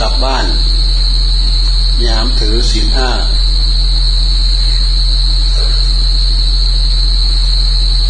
[0.00, 0.46] กลับบ้าน
[2.04, 3.10] ยามถือศีลห้า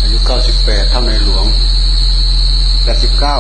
[0.03, 1.47] อายุเก้าสิบแปดเท่าในหลวง
[2.83, 3.37] แปดสิบเก้า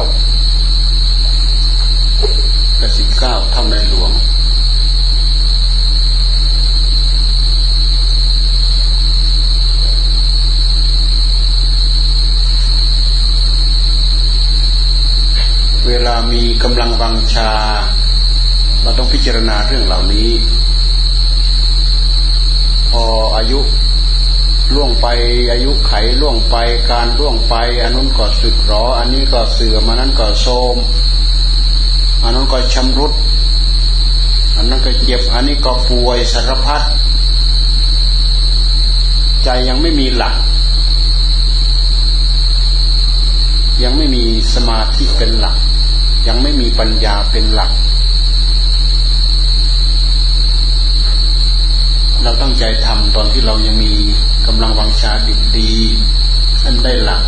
[2.78, 4.12] แปดสิบเก้าเท่าในหลวง
[15.86, 17.52] เวลามีกำลังวังชา
[18.82, 20.28] เราต้องพิจารณาเรื่องเหล่านี้
[22.90, 23.04] พอ
[23.36, 23.60] อายุ
[24.74, 25.06] ล่วงไป
[25.52, 26.56] อายุไขล่วงไป
[26.90, 30.76] การล่วงไป อันนู้นก็สึกหรอ อันนี้ก็เสื่อมอันนั้นก็โทม
[32.22, 33.12] อันนั้นก็ชำรุด
[34.56, 36.82] อันนั้นก็เจ็บ อันนี้ก็ป่วยสารพัด
[39.44, 40.34] ใจยังไม่มีหลัก
[43.82, 45.56] ยังไม่มีสมาธิเป็นหลัก
[46.28, 47.70] ยังไม่มีปัญญาเป็นหลัก
[52.28, 53.92] เราตั้งใจทำตอนที่เรายังมี
[54.46, 55.72] กำลังวังชาดีดี
[56.60, 57.24] ให้มันได้หลัก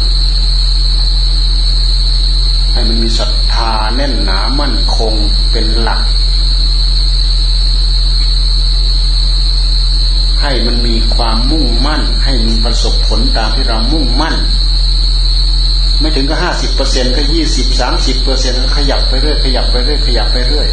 [2.72, 5.14] ให้มันมีศรัทธาแน่นหนามั่นคง
[5.52, 6.02] เป็นหลัก
[10.42, 14.36] ให้มันมีความมุ่งมั่น ให้มันประสบผลตามที่เรามุ่งมั่น
[16.00, 20.68] ไม่ถึงก็ห้าสิบเปอร์เซ็นก็ยี่สิบสามสิบเปอร์เซ็นขยับไปเรื่อยขยับไปเรื่อยขยับไปเรื่อย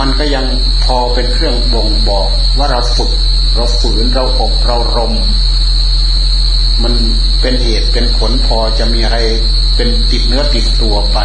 [0.00, 0.46] มันก็ยัง
[0.86, 3.10] พอเป็นเครื่องบ่งบอกว่าเราฝึก
[3.54, 5.12] เราฝืนเราอบเรารม
[6.82, 6.94] มัน
[7.40, 9.18] เป็นเหตุเป็นผลพอจะมีอะไร
[9.76, 11.18] เป็นติดเนื้อติดตัวไป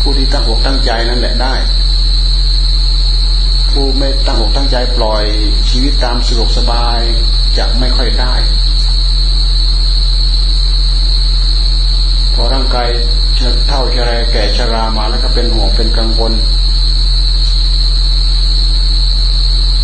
[0.00, 1.54] ผู้ที่ตั้งอกตั้งใจนั่นแหละได้
[3.70, 5.24] ผู้ไม่ตั้งอกตั้งใจปล่อย
[5.70, 7.00] ชีวิตตามสะดวกสบาย
[7.58, 8.34] จะไม่ค่อยได้
[12.34, 12.90] พอร่างกาย
[13.68, 16.32] เท่าจะไรแก่ชรามาแล้วก็เป็นห่วงเป็นกังวล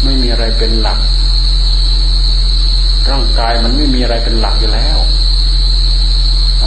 [0.04, 0.98] ไม่มีอะไรเป็นหลัก
[3.10, 4.98] ร่างกายมันไม่มีอะไรเป็นหลักอยู่แล้ว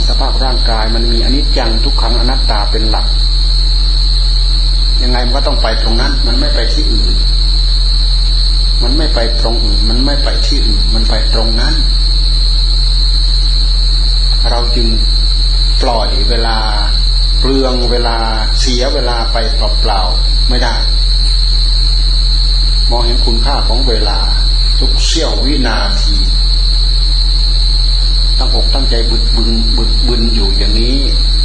[0.08, 3.06] สภาพร่างกายมันมีอนิจจังทุกขังอนัตตาเป็นหลัก
[5.02, 7.14] ยังไงมันก็ต้องไปตรงนั้น มันไม่ไปที่อื่น
[8.82, 11.74] มันไม่ไปตรงอื่น มันไม่ไปที่อื่น มันไปตรงนั้น
[14.50, 14.86] เราจึง
[15.82, 16.58] ปล่อยเวลา
[17.40, 18.18] เปลืองเวลา
[18.60, 20.76] เสียเวลาไปเปล่าๆไม่ได้
[22.90, 24.18] มองเห็นคุณค่าของเวลา
[24.78, 26.16] ทุกเสี้ยววินาที
[28.38, 30.96] ตั้งอกตั้งใจบึดบึนบึดบึนอยู่อย่างนี้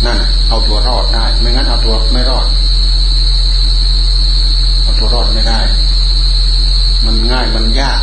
[0.05, 2.47] นั่นเอาตัวรอดได้ ไม่งั้นเอาตัวไม่รอด
[4.83, 5.59] เอาตัวรอดไม่ได้
[7.05, 8.01] มันง่ายมันยาก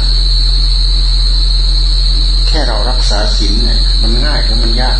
[2.48, 4.98] แค่เรารักษาศีลเนี่ยมันง่ายหรือมันยาก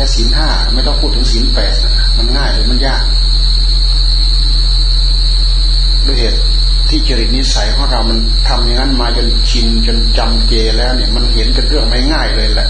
[0.00, 1.74] ค่ศีลห้าไม่ต้องพูดถึงศีลแปด
[2.16, 3.04] มันง่ายหรือมันยาก
[6.06, 6.40] ด้วยเหตุ
[6.88, 8.18] ที่จริตนิสัยของเรามัน
[8.48, 12.68] ทำอย่างนั้นมาจนชินจนจำเจแล้วเนี่ย มันเห็นเป็นเรื่องไม่ง่ายเลยแหละ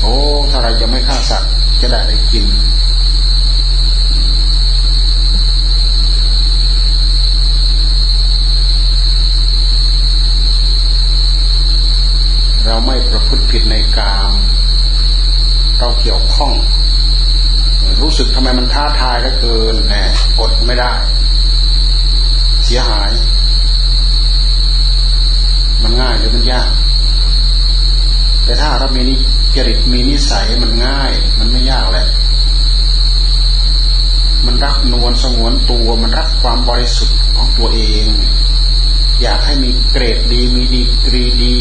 [0.00, 0.14] โอ้
[0.50, 1.50] ถ้าเราจะไม่ฆ่าสัตว์
[1.80, 2.44] จะได้ได้กิน
[12.66, 14.32] เราไม่ประพฤติผิดในกาม
[15.78, 16.52] เราเกี่ยวข้อง
[18.02, 19.94] รู้สึกทำไมมันท้าทายแล้วเกินแหม
[20.38, 20.92] อดไม่ได้
[22.64, 23.10] เสียหาย
[25.82, 26.70] มันง่ายหรือมันยาก
[28.44, 29.14] แต่ถ้าเรามีนิ
[29.56, 32.06] จริตมีนิสัยมันง่าย มันไม่ยากแหละ
[34.46, 38.06] มันรักนวลสงวนตัวมันรักความบริสุทธิ์ของตัวเอง
[39.22, 41.56] อยากให้มีเกรดดีมีดีกรีดี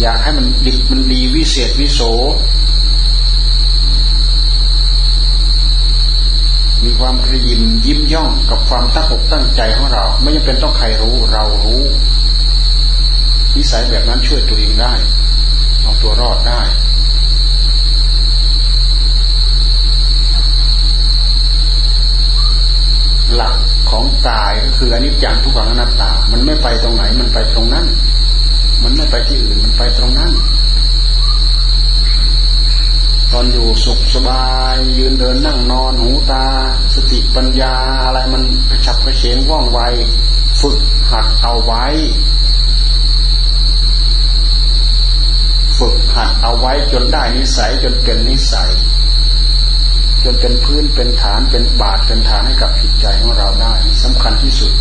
[0.00, 2.00] อยากให้มันดิบมันดีวิเศษวิโส
[6.83, 11.82] มี ความกระยิมยิ้มย่องกับความตั้งอกตั้งใจของเรา ไม่จำเป็นต้องใครรู้เรารู้
[13.56, 14.92] นิสัยแบบนั้นช่วยตัวเองได้
[15.82, 16.60] เอาตัวรอดได้
[23.34, 23.56] หลัก
[23.90, 27.86] ของกายก็คืออนิจจังทุกขังอนัตตา มันไม่ไปตรงไหนมันไปตรงนั้น
[28.82, 30.30] มันไม่ไปที่อื่นมันไปตรงนั้น
[33.36, 34.44] อนอยู่สุขสบา
[34.74, 36.46] ย ยืนเดินนั่งนอนหูตา
[36.94, 39.80] สติปัญญาอะไรมันกระฉับกระเฉงว่องไว
[40.60, 40.78] ฝึก
[41.10, 41.84] หัดเอาไว้
[45.78, 48.70] ฝึกหัดเอาไว้จนได้นิสัยจนเป็นนิสัย
[50.24, 54.72] จนเป็นพื้นเป็นฐานเป็นบาทเป็นฐานให้กับจิตใจของเราได้สำคัญที่สุด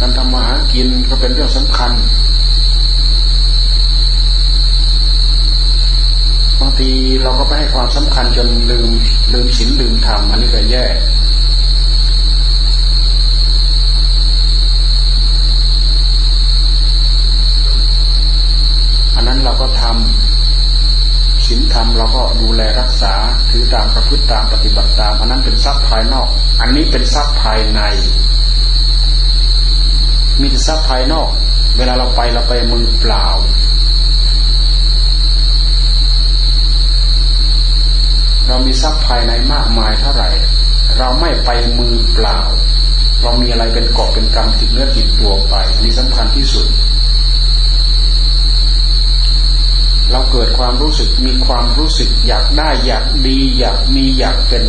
[0.00, 1.92] การทำมาหากินก็เป็นเรื่องสำคัญ
[6.60, 6.90] บางที
[7.22, 8.90] เราก็ไปให้ความสำคัญจนลืม
[9.32, 10.86] ลืมศีลลืมธรรมอันนี้ก็แย่
[19.14, 23.14] อันนั้นเราก็ทำศีลธรรมเราก็ดูแลรักษา
[23.50, 26.28] ถือตามประพฤติตามปฏิบัติตาม อันนั้นเป็นทรัพย์ภายนอก
[26.60, 27.80] อันนี้เป็นทรัพย์ภายใน
[30.40, 31.28] มีแต่ทรัพย์ภายนอก
[31.76, 33.26] เวลาเราไปเราไปมือเปล่า
[38.48, 40.30] เรามีทรัพย์ภายในมากมายเท่าไหร่
[40.98, 42.38] เราไม่ไปมือเปล่า
[43.22, 46.66] เรามีอะไรเป็นกอบเป็นกรรมติดเนื้อติดตัวไปนี่สำคัญที่สุด
[50.10, 54.64] เราเกิดความรู้สึกมีความรู้สึกอยากได้อยากดีอยากมีอยากเป็น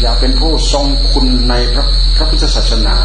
[0.00, 1.84] อยากเป็นผู้ทรงคุณในพระ
[2.16, 2.96] พระพุทธศาสนา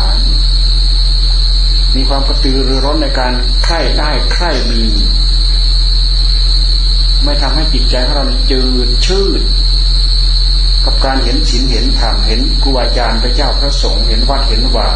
[1.95, 3.33] มีความกระตือรือร้นในการ
[3.63, 4.83] ใคร่ได้ใคร่มี
[7.23, 9.41] ไม่ทำให้จิตใจของเราจืดชืด
[10.85, 14.89] กับการเห็นศีลเห็นธรรมเห็นครูอาจารย์พระเจ้าพระสงฆ์เห็นวัดเห็นว่า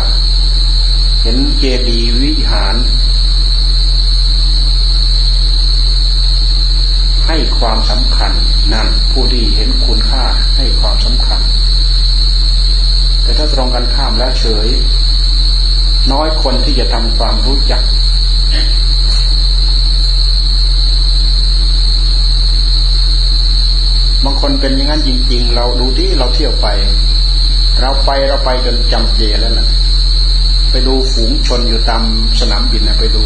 [1.24, 2.76] เห็นเจดีย์วิหาร
[7.28, 8.32] ให้ความสำคัญ
[8.74, 10.24] นั่นผู้ที่เห็นคุณค่า
[10.58, 11.42] ให้ความสำคัญ
[13.22, 14.68] แต่ถ้าตรงกันข้ามแล้วเฉย
[16.12, 17.84] น้อยคนที่จะทำความรู้จัก
[24.30, 26.68] บางคนเป็นอย่างนั้นจริง ๆ เราดูที่เราเที่ยวไป
[27.82, 29.68] เราไปเราไปจนจำเจแล้วนะ
[30.72, 32.04] ไปดูฝูงชนอยู่ตาม
[32.40, 33.22] สนามบินนะไปดู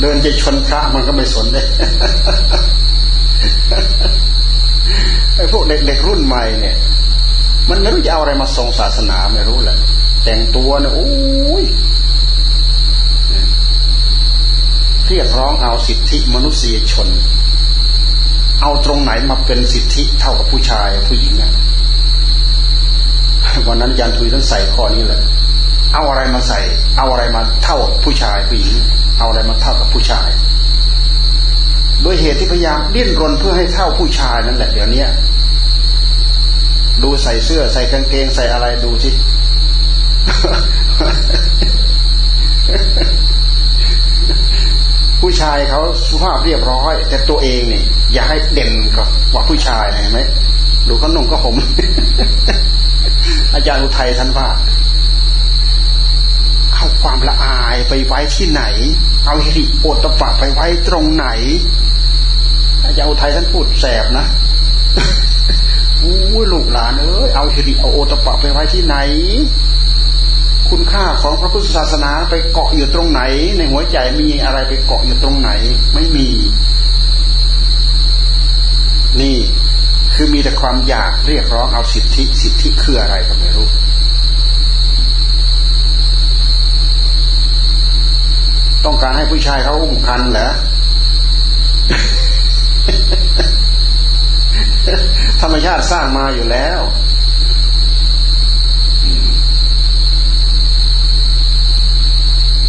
[0.00, 1.66] เดินจะชนพระมันก็ไม่สนเลย
[5.36, 6.76] ไอ้พวกเด็กๆรุ่นใหม่เนี่ย
[7.70, 9.76] มันไม่รู้จะเอาอะไรมาทรงศาสนาไม่รู้แหละ
[10.24, 11.08] แต่งตัวเนี่ยโอ้
[11.62, 11.64] ย
[15.06, 17.08] เรียกร้องเอาสิทธิมนุษยชน
[18.62, 21.52] เอาตรงไหนมาเป็นสิทธิเท่ากับผู้ชายผู้หญิงเนี่ย
[23.66, 25.20] วันนั้นยันทุยท่านใส่ข้อนี้แหละ
[25.94, 26.58] เอาอะไรมาใส่
[26.96, 28.76] เอาอะไรมาเท่าผู้ชายผู้หญิง
[29.18, 30.28] เอาอะไรมาเท่ากับผู้ชาย
[32.02, 35.04] โดยเหตุที่พยายามดิ้นรนเพื่อให้เท่าผู้ชายนั่นแหละเดี๋ยวนี้
[37.02, 39.10] ดูใส่เสื้อใส่กางเกงใส่อะไรดูสิ
[45.20, 50.20] ผู้ชายเขาสุภาพเรียบร้อย แต่ตัวเองเนี่ย อย่าให้เด่นกับว่าผู้ชายเห็นไหม
[50.88, 51.56] ดูเขานุ่งก็ผม
[53.54, 54.48] อาจารย์อุทัยท่านว่า
[56.74, 58.62] เอาความละอายไปไว้ที่ไหน
[59.26, 61.26] เอาฮิริโอตปะไปไว้ตรงไหน
[62.84, 64.26] อาจารย์อุทัยท่านพูดแสบนะ
[66.02, 66.16] อู้
[66.52, 68.96] ลูกหลานเอ้ยเอาฮิริเอาโอตปะไปไว้ที่ไหน
[70.70, 73.22] คุณค่าของพระพุทธศาสนาไปเกาะอยู่ตรงไหน
[73.56, 75.50] ในหัวใจมีอะไรไปเกาะอยู่ตรงไหน
[75.94, 76.28] ไม่มี
[79.20, 79.36] นี่
[80.14, 83.68] คือมีแต่ความอยากเรียกร้องเอาสิทธิ สิทธิคืออะไรก็ไม่รู้
[88.84, 90.50] ต้องการให้ผู้ชายเขาอุ้มคันเหรอ
[95.40, 96.80] ธรรมชาติสร้างมาอยู่แล้ว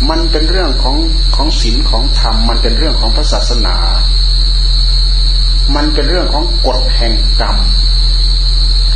[0.10, 0.98] มันเป็นเรื่องของ
[1.36, 3.76] ของศีลของธรรม มันเป็นเรื่องของพระศาสนา
[5.76, 7.58] มันเป็นเรื่องของกฎแห่งกรรม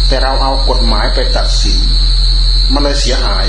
[0.08, 1.80] แต่เราเอากฎหมายไปตัดสิน
[2.74, 3.48] มันเลยเสียหาย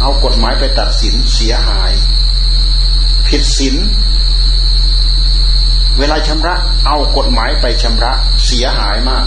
[0.00, 1.92] เอากฎหมายไปตัดสินเสียหาย
[3.28, 3.76] ผิดศีล
[5.98, 6.54] เวลาชำระ
[6.86, 8.12] เอากฎหมายไปชำระ
[8.44, 9.26] เสียหายมาก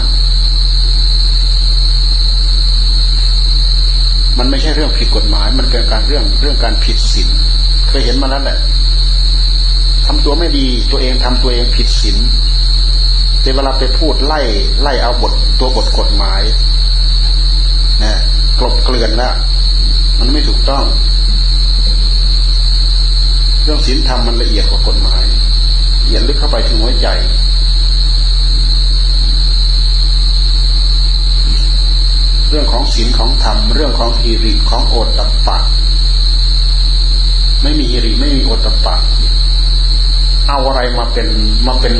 [4.38, 7.28] มันไม่ใช่เรื่องผิดกฎหมาย มันเป็นการเรื่องเรื่องการผิดศีล
[7.88, 8.58] เคยเห็นมาแล้วแหละ
[10.10, 12.18] ทำตัวไม่ดีตัวเองทำตัวเองผิดศีล
[13.42, 14.40] แต่เวลาไปพูดไล่
[14.82, 16.42] ไล่เอาบทตัวบทกฎหมาย
[18.02, 18.14] นะ
[18.58, 19.34] กลบเกลื่อนแล้ว
[20.18, 20.84] มันไม่ถูกต้อง
[23.62, 25.24] เรื่องศีลธรรมมันละเอียดกว่ากฎหมาย
[26.02, 27.08] ละเอียดลึกเข้าไปถึงหัวใจ
[32.50, 35.58] เรื่องของศีลของธรรมเรื่องของฮิริของโอตตะปะ
[37.62, 38.96] ไม่มีฮิริไม่มีโอตตะปะ
[40.48, 41.28] เอาอะไรมาเป็น
[41.66, 41.94] มาเป็น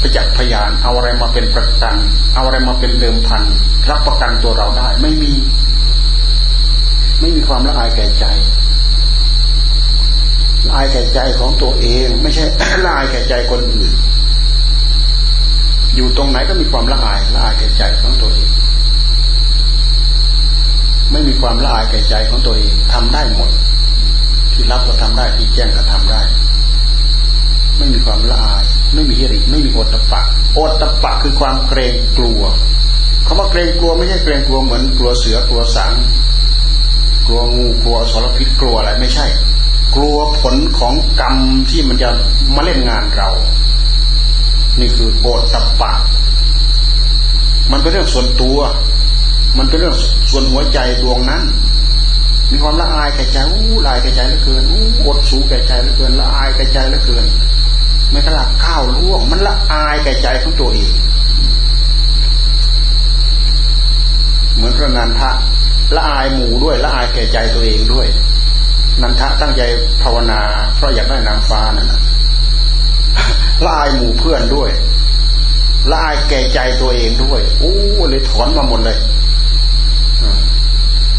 [0.00, 1.96] ประจักษ์พยาน เอาอะไรมาเป็นประกัน
[2.34, 3.42] เอาอะไรมาเป็นเดิมพัน
[3.90, 5.32] รับประกันตัวเราได้ ไม่มี
[7.20, 8.24] ไม่มีความละอายแก่ใจ
[10.66, 12.44] ละอายแก่ใจของตัวเอง ไม่ใช่
[12.84, 13.92] ละอายแก่ใจคนอื่น
[15.94, 18.50] อยู่ตรงไหนก็มีความละอายละอายแก่ใจของตัวเอง
[21.10, 23.50] ไม่มีความละอายแก่ใจของตัวเองทำได้หมด
[24.52, 26.22] ที่รับก็ทำได้ที่แจ้งก็ทำได้
[27.82, 30.22] ไม่มีความละอาย ไม่มีฮิริไม่มีโอตตะปะ
[30.54, 32.42] โอตตะปะคือความเกรงกลัว
[33.26, 35.92] คาว่าเกรงกลัวไม่ใช่เกรงกลัวเหมือนกลัวเสือกลัวสัง
[37.26, 39.26] กลัวงูกลัวสารพิษกลัวอะไรไม่ใช่
[39.94, 41.36] กลัวผลของกรรม
[41.70, 42.10] ที่มันจะ
[42.54, 43.30] มาเล่นงานเรา
[44.80, 45.92] นี่คือโอตตะปะ
[47.72, 48.58] มันเป็นเรื่องส่วนตัว
[49.58, 49.96] มันเป็นเรื่อง
[50.30, 51.44] ส่วนหัวใจดวงนั้น
[52.50, 57.24] มีความละอายแก่ใจอู้ลายแก่ใจเหลือเกินอู้อดสูแก่ใจเหลือเกินละอายแก่ใจเหลือเกิน
[58.12, 60.92] ไม่ขลักข้าวล่วง มันละอายแก่ใจของตัวเอง
[64.56, 65.30] เหมือนพระนันทะ
[65.96, 68.06] ละอายหมู่ด้วยละอายแก่ใจตัวเองด้วย
[69.02, 69.62] นันทะตั้งใจ
[70.02, 70.40] ภาวนา
[70.76, 72.00] เพราะอยากได้นางฟ้านั่นนะ
[73.64, 74.70] ละอายหมู่เพื่อนด้วย
[75.90, 77.74] ละอายแก่ใจตัวเองด้วยโอ้
[78.08, 78.98] เลยถอนมาหมดเลย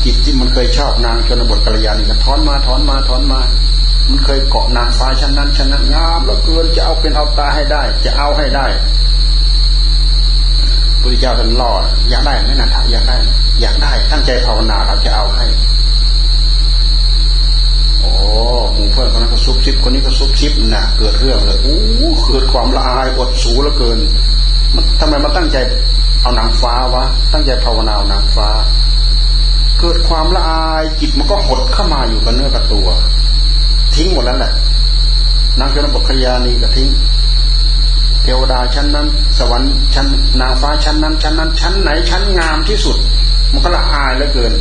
[0.03, 3.39] จิตที่มันเคยชอบนางชนบทกัลยาณีก็ถอนมาถอนมาถอนมา
[4.10, 8.65] มันเคยเกาะนางฟ้าชั้นนั้นชั้นนั้นงามแล้วเกินจะเอาเป็นเอาตาให้ได้ จะเอาให้ได้
[11.01, 11.72] พระเจ้าท่านล่อ
[12.10, 13.17] อยากได้ไหมนะถ้าอยากได้
[13.62, 15.45] อยากได้ ตั้งใจภาวนาเราจะเอาให้
[18.00, 18.12] โอ้
[18.74, 21.77] หมู่เพื่อนคนนั้นก็ซุบซิบคนนี้ก็ซุบซิบน่ะเกิดเรื่องเลยโอ้
[22.27, 24.00] เกิดความละอายอดสูเหลือเกิน
[25.00, 25.57] ทำไมมาตั้งใจ
[26.22, 28.50] เอานางฟ้าวะตั้งใจภาวนานางฟ้า
[29.79, 32.88] เกิดความละอายจิตมันก็หดเข้ามาอยู่กับเนื้อกับตัว
[33.95, 34.53] ทิ้งหมดแล้วแหละ
[35.59, 36.89] นางเจ้าบกขยานีก็ทิ้ง
[38.23, 39.07] เทวดาชั้นนั้น
[39.38, 40.07] สวรรค์ชั้น
[40.41, 42.97] นางฟ้าชั้นนั้น ชั้นนั้น ชั้นไหนชั้นงามที่สุด
[43.51, 44.53] มันก็ละอายเหลือเกิน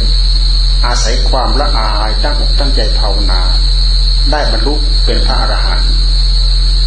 [0.86, 3.40] อาศัยความละอายตั้งอกตั้งใจภาวนา
[4.30, 4.74] ได้บรรลุ
[5.04, 5.90] เป็นพระอรหันต์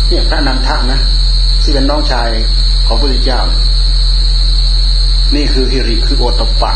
[0.07, 0.99] เนี่ยพระนันทะนะ
[1.61, 2.29] ที่เป็นน้องชาย
[2.87, 3.41] ของพระพุทธเจ้า
[5.35, 6.71] นี่คือฮิริคือโอตปะ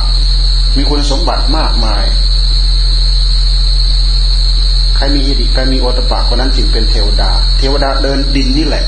[0.78, 2.04] มีคุณสมบัติมากมาย
[5.00, 8.86] ครมีฮิริใครมีโอตปะคนนั้นจึงเป็นเทวดา เทวดาเดินดินนี่แหละ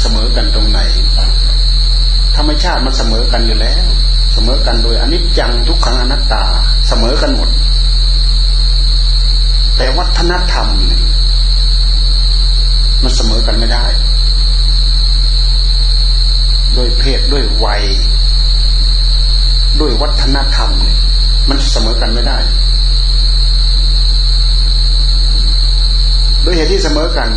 [0.00, 0.78] เสมอกันตรงไหน
[2.36, 3.84] ธรรมชาติมันเสมอกันอยู่แล้ว
[4.34, 6.44] เสมอกันโดยอนิจจังทุกขังอนัตตา
[6.88, 7.48] เสมอกันหมด
[9.76, 10.68] แต่วัฒนธรรม
[13.02, 13.84] มันเสมอกันไม่ได้
[16.74, 17.82] โดยเพศด้วยวัย
[19.80, 20.70] ด้วยวัฒนธรรม
[21.48, 22.38] มันเสมอกันไม่ได้
[26.44, 27.30] ด้วยเหตุที่เสมอกัน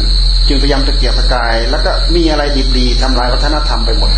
[0.47, 2.43] จึงพยายามตะเกียบตะกาย แล้วก็มีอะไร
[2.77, 4.11] ดีๆทำลายวัฒนธรรมไปหมด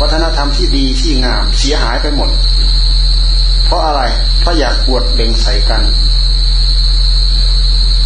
[0.00, 2.30] วัฒนธรรมที่ดีที่งามเสียหายไปหมด
[3.64, 4.02] เพราะอะไร
[4.40, 5.82] เพราะอยากปวดเบ่งใส่กัน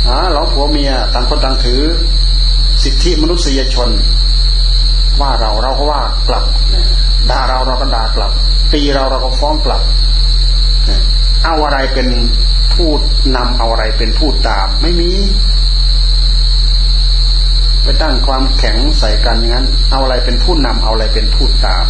[0.06, 1.80] หาเราผัวเมียต่างคนต่างถือ
[2.82, 3.88] สิทธิมนุษยชน
[5.20, 6.44] ว่าเราเราก็ว่ากลับ
[7.30, 8.32] ด่าเราเราก็ด่ากลับ
[8.72, 9.82] ตีเราเราก็ฟ้องกลับ
[11.44, 12.08] เอาอะไรเป็น
[12.74, 13.00] พูด
[13.36, 15.10] นำเอาอะไรเป็นพูดตาม ไม่มี
[17.82, 21.84] ไปตั้งความแข็งใส่กันอย่างนั้น เอาอะไรเป็นผู้นำเอาอะไรเป็นพูดตาม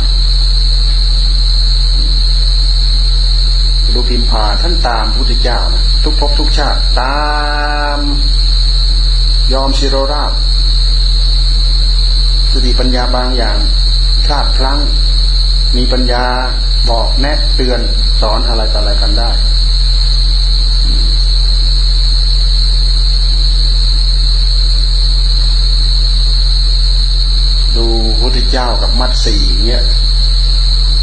[3.92, 7.20] ดูพิมพาท่านตามพุทธเจ้านะทุกภพทุกชาติตา
[7.96, 7.98] ม
[9.52, 10.32] ยอมสิโรราบ
[12.52, 13.58] สติปัญญาบางอย่าง
[14.24, 14.78] พลาดพลั้ง
[15.76, 16.24] มีปัญญา
[16.90, 17.80] บอกแนะเตือน
[18.20, 19.30] สอนอะไรต่ออะไรกันได้
[27.76, 27.86] ดู
[28.18, 29.82] พุทธเจ้ากับมัดสีเนี่ย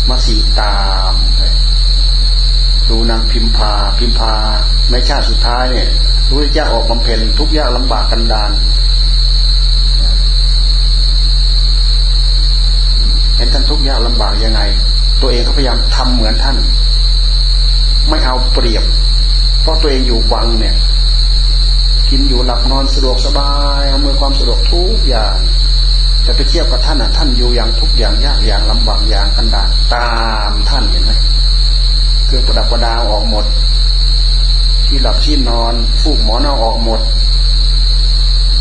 [0.09, 0.77] มัดสีตา
[1.11, 1.41] มไป
[2.89, 4.33] ดูนางพิมพาพิมพา
[4.91, 5.87] ในชาติสุดท้ายเนี่ย
[6.29, 8.51] รู้เจ้าออกบำเพ็ญทุกยากลำบากกันดาน
[13.37, 14.61] เห็นท่านทุกยากลำบากยังไง
[15.21, 16.57] ตัวเองก็พยายามทำเหมือนท่าน
[18.09, 18.83] ไม่เอาเปรียบ
[19.61, 20.75] เพราะตัวเองอยู่วังเนี่ย
[22.09, 23.51] กินอยู่หลับนอนสะดวกสบา
[23.81, 25.37] ยอำนวยความสะดวกทุกอย่าง
[26.23, 30.09] แต่ไปเทียบกับท่านอะท่านอยู่อย่างทุกอย่างยากอย่างลำบากอย่างกันดานตา
[30.49, 31.11] มท่านเห็นไหม
[32.25, 33.45] เครื่องประดับประดาออกหมด
[34.87, 37.01] ที่หลับที่นอนฟูกหมอนเอาออกหมด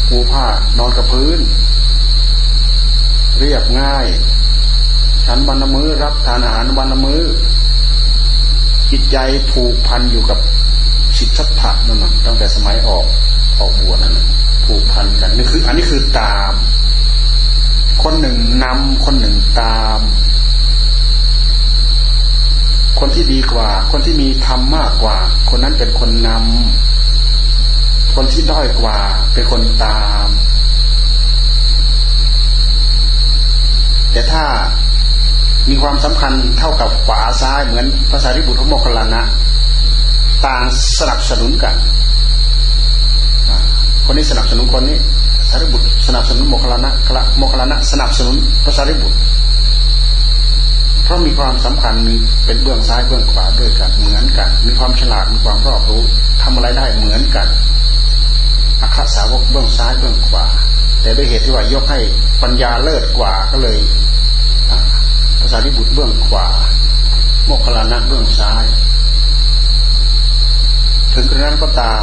[0.09, 0.47] ปูผ้า
[0.79, 1.39] นอนกับพื้น
[3.39, 4.07] เรียบง่าย
[5.27, 7.23] ฉันวันละมือ้อรับทานอาหารวันละมือ้อ
[8.91, 9.17] จิตใจ
[9.51, 10.39] ผูกพันอยู่กับ
[11.19, 13.05] สิทธัตถะนั่นนะตั้งแต่สมัยออก
[13.61, 14.27] ออกบวชนั่นนะ
[14.67, 16.53] ผูกพันกันนี่คือ อันนี้คือตาม
[18.03, 20.01] คนหนึ่งนำคนหนึ่งตาม
[22.99, 25.17] คนที่ดีกว่า คนที่มีธรรมมากกว่า
[25.51, 28.99] คนนั้นเป็นคนนำคนที่ด้อยกว่า
[29.35, 30.29] เป็นคนตาม
[34.13, 34.45] แต่ถ้า
[35.71, 39.23] มีความสำคัญเท่ากับขวาซ้ายเหมือนภาษาริบุตรของโมคคลานะ
[40.47, 40.63] ต่าง
[40.99, 41.75] สนับสนุนกัน
[44.07, 44.99] คนนี้สนับสนุนคนนี้
[45.51, 46.91] สารีบุตรสนับสนุนโมคคลานะ
[47.39, 49.19] โมคคลานะ สนับสนุนภาษาริบุตร
[51.05, 52.15] เพราะมีความสำคัญมี
[52.47, 56.03] เป็นเบื้องซ้ายเบื้องขวาด้วยกันเหมือนกัน มีความฉลาดมีความรอบรู้
[56.43, 57.47] ทำอะไรได้เหมือนกัน
[58.83, 60.47] อัคสาวกเบื้องซ้ายเบื้องขวา
[61.03, 62.01] แต่ด้วยเหตุที่ว่ายกให้
[62.43, 63.79] ปัญญาเลิศกว่าก็เลย
[65.41, 66.47] ภาษาริบุตรเบื้องขวา
[67.47, 68.65] โมคคลานะเบื้องซ้าย
[71.15, 72.03] ถึงกระนั้นก็ตาม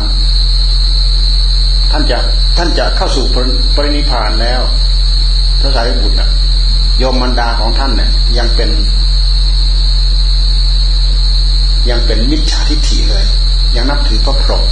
[1.92, 2.18] ท่านจะ
[2.58, 3.26] ท่านจะเข้าสู่
[3.76, 4.62] ปรินิพานแล้ว
[5.62, 6.18] พระสารีบุตร
[7.00, 8.70] โยมมันดาของท่านเนี่ยยังเป็น
[11.90, 13.26] ยังเป็นมิจฉาทิฏฐิเลย
[13.76, 14.64] ยังนับถือพระพรหม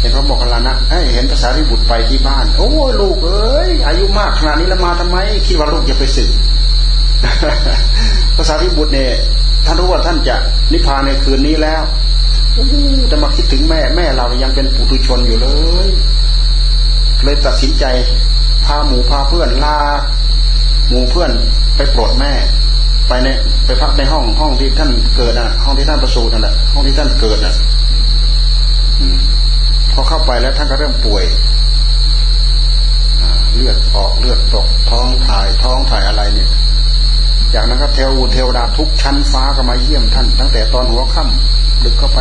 [0.00, 0.74] เห็นพระโมคคัลลานะ
[1.12, 2.68] เห็นภาษาริบุตรไปที่บ้าน โอ้
[3.00, 6.30] ลูกเอ้ยอายุมากขนาดนี้แล้วมาทำไม คิดว่าลูกจะไปสึก
[8.36, 9.12] ภาษาริบุตรเนี่ย
[9.66, 10.36] ท่านรู้ว่าท่านจะ
[10.72, 11.82] นิพพานในคืนนี้แล้ว
[13.10, 15.48] จะมาคิดถึงแม่แม่เรายังเป็นปุถุชนอยู่เล
[15.86, 15.88] ย
[17.24, 17.84] เลยตัดสินใจ
[18.66, 19.78] พาหมู่พาเพื่อนลา
[20.88, 21.30] หมู่เพื่อน
[21.76, 22.32] ไปโปรดแม่
[23.08, 23.28] ไปใน
[23.66, 27.54] ไปพักในห้องห้องที่ท่านเกิดอะ ห้องที่ท่านประสูตินั่นแหละห้องที่ท่านเกิดอะ
[29.92, 31.24] พอเข้าไปแล้วท่านก็เริ่มป่วย
[33.54, 36.48] เลือดออกเลือดตกท้องถ่ายท้องถ่ายอะไรเนี่ย
[37.54, 42.20] จากนั้นก็เทวเทวดาทุกชั้นฟ้าก็มาเยี่ยมท่าน ตั้งแต่ตอนหัวค่ำดึกเข้าไป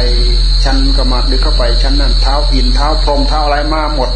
[0.63, 4.09] ชั้นก็มาดึกเข้าไปชั้นนั้นเท้าอินเท้าพรมเท้าอะไรมาหมด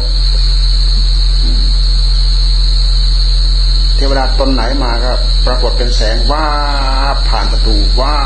[3.96, 5.12] เทวดาตนไหนมาก็
[5.46, 6.44] ปรากฏเป็นแสงว่า
[7.28, 8.16] ผ่านประตูว่า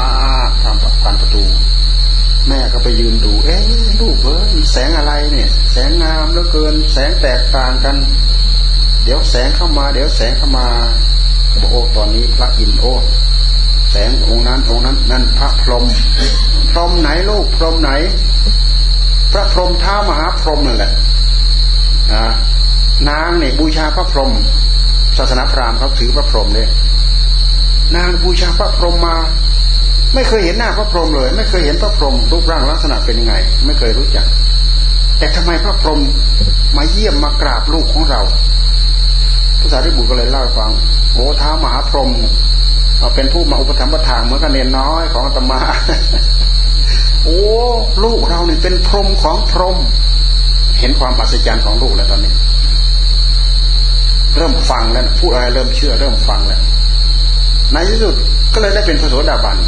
[0.61, 1.43] ผ่านผ่านประตู
[2.49, 3.65] แม่ก็ไปยืนดู เอ๊ะ
[4.01, 7.97] ลูกเอ้ยแสงอะไรเนี่ย แสงงามเหลือเกิน แสงแตกต่างกัน
[9.05, 10.69] เดี๋ยวแสงเข้ามา เดี๋ยวแสงเข้ามา
[11.61, 12.85] บอกโอ้ตอนนี้พระอินโอ
[13.91, 15.85] แสงองค์นั้นองค์นั้น นั่นพระพรหม
[16.71, 17.91] พรหมไหนลูกพรหมไหน
[19.33, 20.93] พระพรหมท้ามหาพรหมนั่นแหละ
[23.09, 24.33] นางเนี่ยบูชาพระพรหม
[25.19, 26.69] ศาสนาพราหมณ์เขาถือพระพรหมเนี่ย
[27.97, 29.17] นางบูชาพระพรหมมา
[30.15, 33.35] ไม่เคยเห็นหน้าพระพรหมเลย ไม่เคยเห็นพระพรหมรูปร่างลักษณะเป็นยังไง
[33.67, 34.27] ไม่เคยรู้จัก
[35.19, 36.01] แต่ทำไมพระพรหม
[36.77, 38.21] มาเยี่ยมมากราบลูกของเรา
[39.61, 40.71] ภาษาที่บุตรก็เลยเล่าให้ฟัง
[41.15, 42.11] โอ้ท้ามหาพรหม
[43.15, 45.61] เป็นผู้มาอุปถัมภ์ประทานเหมือนกันเนนน้อยของอาตมา
[47.25, 47.41] โอ้
[48.05, 49.77] ลูกเราเนี่ยเป็นพรหมของพรหม
[50.79, 52.33] เห็นความอัศจรรย์ของลูกแล้วตอนนี้
[54.37, 56.61] เริ่มฟังแล้วพูดอะไรเริ่มเชื่อเริ่มฟังแล้ว
[57.73, 58.15] ในที่สุด
[58.55, 59.59] ก็เลยได้เป็นพระโสดาบัน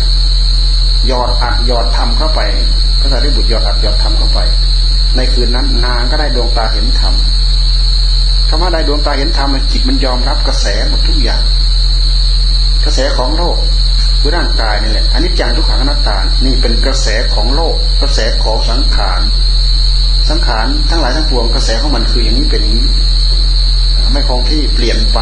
[1.10, 2.40] ยอดอัดยอดทำเข้าไป
[3.00, 4.40] พระสารีบุตรยอดอัดยอดทำเข้าไป
[5.16, 7.14] ในคืนนั้นนางก็ได้ดวงตาเห็นธรรม
[8.56, 11.42] คำว่าได้ดวงตาเห็นธรรมจิตมันยอมรับกระแสหมดทุกอย่าง
[12.84, 13.56] กระแสของโลก
[14.20, 19.20] คือร่างกายนี่แหละอันนี้จังทุกขังอนัตตา นี่เป็นกระแสของโลก กระแสของสังขาร
[20.28, 22.86] สังขารทั้งหลายทั้งปวงกระแสของมันคืออย่างนี้เป็นอย่างนี้
[24.12, 25.20] ไม่คงที่เปลี่ยนไป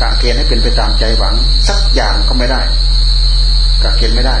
[0.00, 1.34] กะเกณฑ์ให้เป็นไปตามใจหวัง
[1.68, 2.62] สักอย่างก็ไม่ได้
[3.82, 4.36] กะเกณฑ์ไม่ได้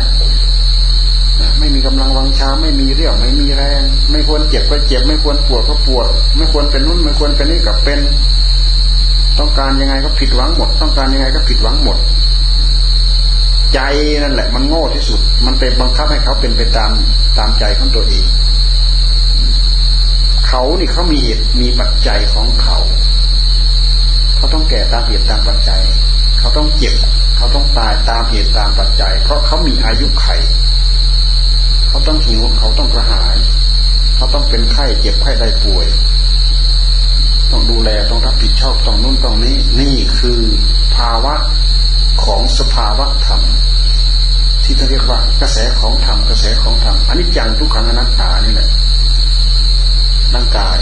[1.58, 8.00] ไม่มีกำลังวังชาไม่มีเรี่ยวไม่มีแรง ไม่ควรเจ็บก็เจ็บ ไม่ควรปวดก็ปวด ไม่ควรเป็นนุ่นไม่ควรเป็นนี่กับเป็น
[9.38, 11.98] ต้องการยังไงก็ผิดหวังหมด ต้องการยังไงก็ผิดหวังหมด
[13.74, 13.80] ใจ
[14.22, 16.90] นั่นแหละ มันโง่ที่สุด มันเป็นบังคับให้เขาเป็นไปตาม
[17.38, 18.26] ตามใจของตัวเอง
[20.46, 22.78] เขานี่เขามีเหตุมีปัจจัยของเขา
[24.36, 25.82] เขาต้องแก่ตามเหตุตามปัจจัย
[26.38, 26.94] เขาต้องเจ็บ
[27.36, 30.26] เขาต้องตายตามเหตุตามปัจจัย เพราะเขามีอายุไข
[31.94, 33.36] เขาต้องหิวเขาต้องกระหาย
[34.16, 35.86] เขาต้องเป็นไข้เจ็บไข้ได้ป่วย
[37.50, 40.40] ต้องดูแลต้องรับผิดชอบต้องนู่นต้องนี้ นี่คือ
[40.96, 41.34] ภาวะ
[42.24, 43.40] ของสภาวะธรรม
[44.64, 48.68] ที่เรียกว่ากระแสของธรรมกระแสของธรรมอันนี้จังทุกขังอนัตตานี่แหละ
[50.34, 50.78] ร่างกาย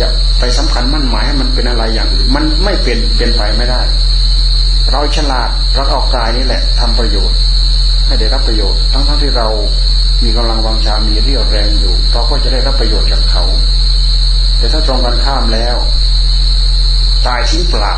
[0.00, 0.06] จะ
[0.38, 3.82] ไปสำคัญมั่นหมายให้มันเป็นอะไรอย่างอื่นมันไม่เป็นเป็นไปไม่ได้
[4.90, 7.38] เราฉลาดเราเอากายนี่แหละทำประโยชน์
[8.06, 9.48] ให้ได้รับประโยชน์ ทั้งทั้งที่เรา
[10.24, 13.44] มีกำลังวังชา มีเรี่ยวแรงอยู่ เราก็จะได้รับประโยชน์จากเขา
[14.58, 15.76] แต่ถ้าตรงกันข้ามแล้ว
[17.26, 17.96] ตายทิ้งเปล่า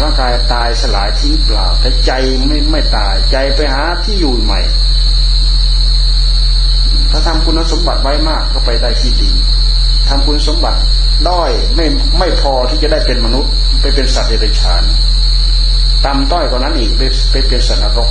[0.00, 2.12] ร่างกายตายสลายทิ้งเปล่า แต่ใจ
[2.46, 4.60] ไม่ไม่ตาย ใจไปหาที่อยู่ใหม่
[7.10, 9.30] ถ้าทำคุณสมบัติไว้มากก็ไปได้ที่ดี
[10.08, 10.80] ทำคุณสมบัติ
[11.28, 11.86] ด้อยไม่
[12.18, 14.82] ไม่พอที่จะได้เป็นมนุษย์ ไปเป็นสัตว์เดรัจฉาน
[16.04, 18.10] ต่ำต้อยกว่านั้นอีกไปไปเป็นสัตว์นรก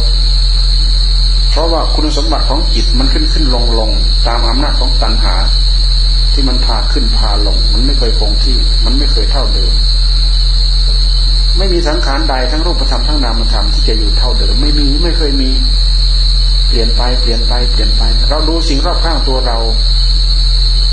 [1.55, 3.89] เพราะว่าคุณสมบัติของจิตมันขึ้นขึ้นลงลง
[4.27, 5.35] ตามอำนาจของตัณหา
[6.33, 9.71] ที่มันพาขึ้นพาลง มันไม่เคยคงที่ มันไม่เคยเท่าเดิม
[11.57, 15.51] ไม่มีสังขารใดทั้งรูปธรรมทั้งนามธรรมที่จะอยู่เท่าเดิม ไม่มีไม่เคยมี
[16.67, 19.57] เปลี่ยนไปเปลี่ยนไปเปลี่ยนไป เราดูสิ่งรอบข้างตัวเรา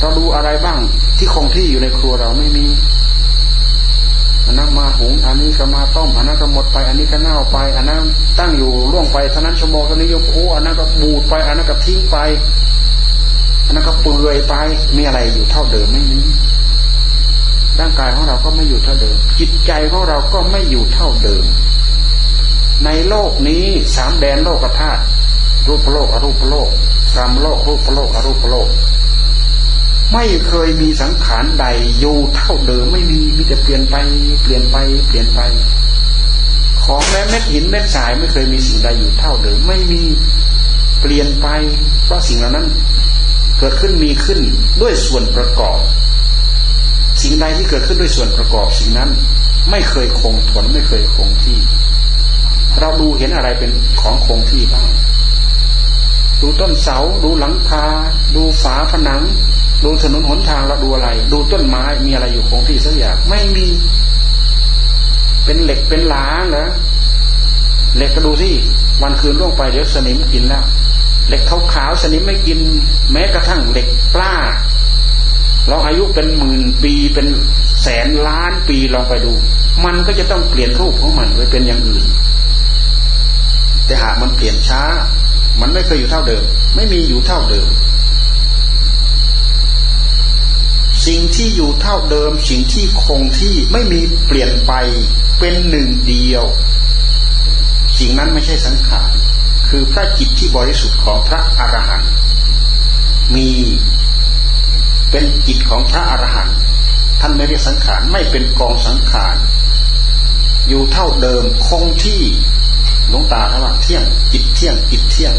[0.01, 0.81] เราดูอะไรบ้าง
[1.19, 2.67] ที่คงที่อยู่ในครัวเราไม่มี
[4.47, 8.01] อันนั้นมาหุงอันนี้ก็มาต้มอันนั้นก็หมดไป อันนี้ก็เน่าไป อันนั้น
[8.39, 12.17] ตั้งอยู่ล่วงไปเท่านั้นชั่วโมงเท่านี้ยกโอ้อันนั้นก็บูดไป อันนั้นก็ทิ้งไป
[13.67, 14.55] อันนั้นก็เปื่อยไป
[14.97, 16.21] มีอะไรอยู่เท่าเดิมไม่มี
[17.81, 21.45] ร่างกายของเราก็ไม่อยู่เท่าเดิม จิตใจของเราก็ไม่อยู่เท่าเดิม
[22.85, 23.65] ในโลกนี้
[23.97, 25.03] สามแดนโลกธาตุ
[25.69, 26.69] รูปโลกอรูปโลก
[27.15, 28.69] สามโลกรูปโลกอรูปโลก
[30.13, 31.67] ไม่เคยมีสังขารใด
[31.99, 33.97] อยู่เท่าเดิมไม่มีมีแต่เปลี่ยนไป
[34.43, 35.41] เปลี่ยนไป เปลี่ยนไป
[36.83, 40.03] ของแม้เม็ดหินเม็ดทรายไม่เคยมีสิ่งใดอยู่เท่าเดิมไม่มี
[41.01, 41.47] เปลี่ยนไป
[42.05, 42.67] เพราะสิ่งเหล่านั้น
[43.59, 44.41] เกิดขึ้นมีขึ้น
[44.83, 45.79] ด้วยส่วนประกอบ
[47.23, 49.11] สิ่งใดที่เกิดขึ้นด้วยส่วนประกอบสิ่งนั้น
[49.71, 51.59] ไม่เคยคงทนไม่เคยคงที่
[52.81, 53.71] เราดูเห็นอะไรเป็น
[54.01, 54.89] ของคงที่บ้าง
[56.41, 57.85] ดูต้นเสา ดูหลังคา
[58.35, 59.23] ดูฝาผนัง
[59.85, 63.67] ดูถนนหนทางเราดูอะไร ดูต้นไม้มีอะไรอยู่คงที่สักอย่างไม่มี
[65.45, 66.69] เป็นเหล็กเป็นหลาเหรอ
[67.97, 68.51] เหล็กก็ดูสิ
[69.03, 70.65] วันคืนล่วงไปเดี๋ยวสนิมกินแล้ว
[71.29, 71.43] เหล็ก
[71.75, 72.59] ขาวๆสนิมไม่กิน
[73.13, 74.35] แม้กระทั่งเหล็กกล้า
[75.69, 77.27] เราอายุเป็นหมื่นปีเป็น
[77.83, 79.33] แสนล้านปีลองไปดู
[79.85, 82.05] มันก็จะต้องเปลี่ยนรูปของมันไปเป็นอย่างอื่น
[83.87, 84.83] แต่หากมันเปลี่ยนช้า
[85.61, 86.43] มันไม่เคยอยู่เท่าเดิม
[86.77, 87.67] ไม่มีอยู่เท่าเดิม
[91.07, 94.73] สิ่งที่อยู่เท่าเดิม สิ่งที่คงที่ไม่มีเปลี่ยนไป
[95.39, 96.45] เป็นหนึ่งเดียว
[97.99, 99.11] สิ่งนั้นไม่ใช่สังขาร
[99.69, 102.11] คือพระจิตที่บริสุทธิ์ของพระอรหันต์
[103.35, 103.51] มี
[105.11, 106.57] เป็นจิตของพระอรหันต์
[107.21, 109.37] ท่านไม่เรียกสังขารไม่เป็นกองสังขาร
[110.69, 112.23] อยู่เท่าเดิมคงที่
[113.09, 115.35] หลวงตาท่านว่าเที่ยงจิตเที่ยงจิตเที่ยง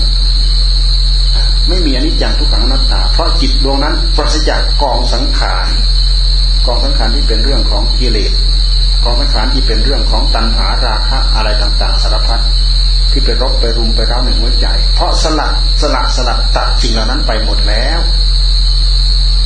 [1.70, 5.68] ไม่มีอนิจจังทุกขังอนัตตา เพราะจิตดวงนั้นปราศจากกองสังขาร
[6.68, 8.34] กองสังขารที่เป็นเรื่องของกิเลส
[9.04, 12.42] กองสังขารที่เป็นเรื่องของตัณหาราคะอะไรต่างๆสารพัด
[13.12, 15.50] ที่ไปรบไปรุมไปร้าวในหัวใจ เพราะสละ
[15.82, 18.00] สละสลัดตัดสิ่งเหล่านั้นไปหมดแล้ว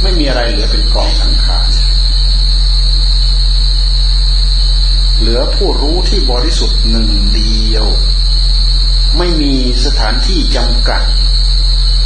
[0.01, 1.67] ไม่มีอะไรเหลือเป็นกองสังขาร
[5.19, 7.85] เหลือผู้รู้ที่บริสุทธิ์หนึ่งเดียว
[9.17, 9.53] ไม่มี
[9.85, 11.01] สถานที่จำกัด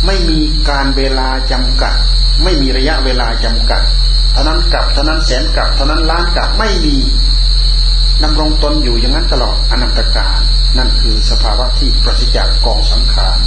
[0.05, 1.93] ไม่มีการเวลาจำกัด
[2.43, 3.83] ไม่มีระยะเวลาจำกัด
[4.33, 6.97] เท่านั้นกลับเท่านั้นแสนกลับเท่านั้นล้านกลับไม่มี
[8.23, 10.39] ดำรงตนอยู่อย่างนั้นตลอดอนันตกาล
[10.77, 13.39] นั่นคือสภาวะที่ประสิทธิ์จากกองสังขาร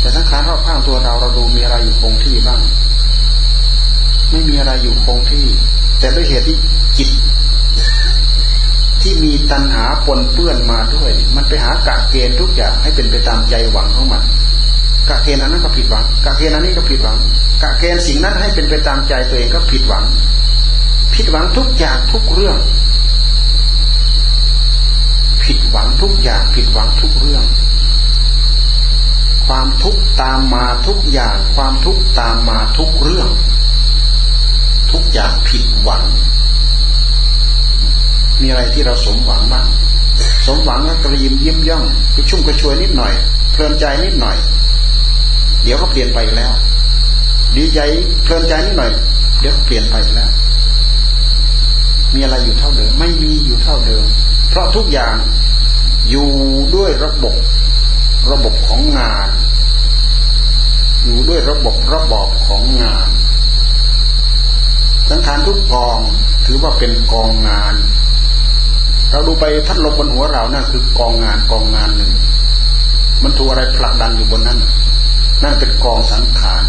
[0.00, 2.60] แต่สังขารรอบข้างตัวเราเราดูมีอะไรอยู่คงที่บ้าง
[4.30, 5.46] ไม่มีอะไรอยู่คงที่
[5.98, 6.58] แต่ด้วยเหตุที่
[6.98, 7.10] จิต
[9.02, 14.22] ที่มีตัณหาปนเปื้อนมาด้วย มันไปหากะเกณฑ์ทุกอย่างให้เป็นไปตามใจหวังของมัน
[15.10, 17.16] กะเกณฑ์อันนั้นก็ผิดหวังกะเกณฑ์อันนี้ก็ผิดหวัง
[17.62, 20.04] กะเกณฑ์สิ่งนั้นให้เป็นไปตามใจตัวเองก็ผิดหวัง
[21.14, 22.58] ผิดหวังทุกอย่างทุกเรื่อง
[25.44, 27.44] ผิดหวังทุกอย่างผิดหวังทุกเรื่อง
[29.46, 33.28] ความทุกข์ตามมาทุกอย่าง ความทุกข์ตามมาทุกเรื่อง
[34.92, 36.04] ทุกอย่างผิดหวัง
[38.40, 39.66] มีอะไรที่เราสมหวังบ้าง
[40.46, 41.84] สมหวังก็กระยิมยิ้มย่อง
[42.14, 43.12] กระชุ่มกระชวยนิดหน่อย
[43.52, 44.36] เพลินใจนิดหน่อย
[45.62, 46.52] เดี๋ยวก็เปลี่ยนไปแล้ว
[47.56, 47.80] ดีใจ
[48.24, 48.92] เพลินใจนิดหน่อย
[49.40, 50.30] เดี๋ยวก็เปลี่ยนไปแล้ว
[52.14, 54.04] มีอะไรอยู่เท่าเดิม ไม่มีอยู่เท่าเดิม
[54.50, 55.16] เพราะทุกอย่าง
[56.10, 56.28] อยู่
[56.74, 57.34] ด้วยระบบ
[58.30, 59.28] ระบบของงาน
[61.04, 63.08] อยู่ด้วยระบบระบอบของงาน
[65.10, 65.98] สังขารทุกกอง
[66.46, 67.74] ถือว่าเป็นกองงาน
[69.10, 72.12] เราดูไปพัดลมบนหัวเรานั่นคือกองงานกองงานหนึ่ง
[73.22, 74.58] มันถูกอะไรผลักดันอยู่บนนั้น
[75.42, 76.64] นั่นเป็นกองสังขาร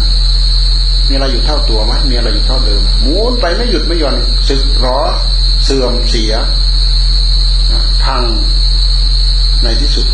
[1.08, 4.16] มีอะไรอยู่เท่าตัวไหมมีอะไรอยู่เท่าเดิมหมุนไปไม่หยุดไม่หย่อน
[4.48, 4.98] สึกร้อ
[5.64, 6.32] เสื่อมเสีย
[8.04, 8.22] พัง
[9.62, 10.06] ในที่สุด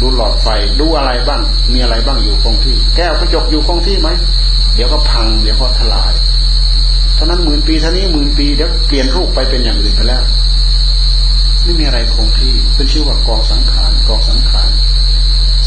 [0.00, 0.48] ดูหลอดไฟ
[0.80, 1.42] ดูอะไรบ้าง
[1.72, 4.08] มีอะไรบ้างอยู่คงที่ แก้วกระจกอยู่คงที่ไหม
[4.74, 6.12] เดี๋ยวก็พัง เดี๋ยวก็ทลาย
[7.14, 10.22] เท่านั้นหมื่นปีเท่านี้หมื่นปีเดี๋ยวเปลี่ยนรูปไปเป็นอย่างอื่นไปแล้ว
[11.62, 14.70] ไม่มีอะไรคงที่เป็นชื่อว่ากองสังขารกองสังขาร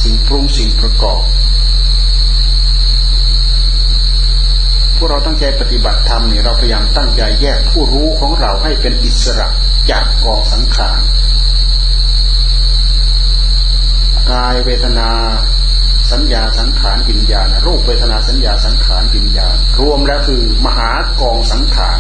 [0.02, 1.22] สิ่งปรุงสิ่งประกอบ
[4.98, 9.48] พวกเราตั้งใจปฏิบัติธรรมเนี่ยเราพยายามตั้งใจแยกผู้รู้ของเราให้เป็นอิสระ
[9.92, 11.00] จากกองสังขาร
[14.32, 15.10] กายเวทนา
[16.12, 22.00] สัญญาสังขารปิญญาณรูปเวทนาสัญญาสังขารปิญญาณรวมแล้วคือมหากองสังขาร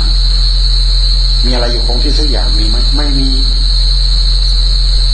[1.45, 3.31] มีอะไรอยู่คงที่สักอย่างมีไหมไม่มี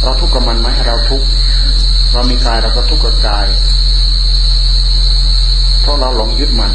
[0.04, 1.28] เราทุกข์กับมันไหมเราทุกข์
[2.14, 3.48] เรามีกายเราก็ทุกข์กับกาย
[5.82, 6.72] เพราะเราหลงยึดมัน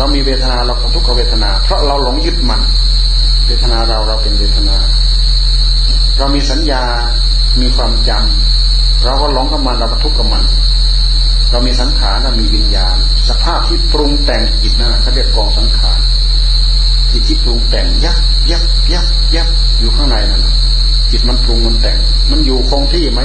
[0.00, 2.60] เรามีเวทนาเราก็ทุกขเวทนา เพราะเราหลงยึดมัน
[3.46, 4.76] เวทนาเราเราเป็นเวทนา
[6.18, 6.82] เรามีสัญญา
[7.60, 10.44] มีความจำเราก็หลงกับมันเราก็ทุกข์กับมัน
[11.50, 12.96] เรามีสังขารเรามีวิญญาณ
[13.28, 15.98] สภาพที่ปรุงแต่งจิตนั่นเขาเรียกกองสังขาร
[17.12, 18.18] จิตที่ปรุงแต่งยับ
[18.50, 20.42] ยับยับยับอยู่ข้างในนั่น
[21.10, 21.98] จิตมันปรุงมันแต่ง
[22.30, 23.20] มันอยู่คงที่ไหม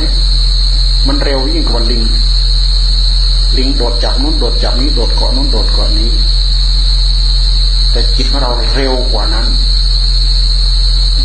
[1.08, 2.04] มันเร็วยิ่งกว่าลิง
[3.58, 6.12] ลิงโดดจับนู้นโดดจับนี้โดดเกาะนู้นโดดเกาะนี้
[7.96, 9.48] แต่จิตของเราเร็วกว่านั้น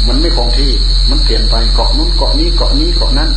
[0.09, 0.73] มันไม่คงที่
[1.11, 3.31] มันเปลี่ยนไปเกาะนู้นเกาะนี้เกาะนี้เกาะนั้น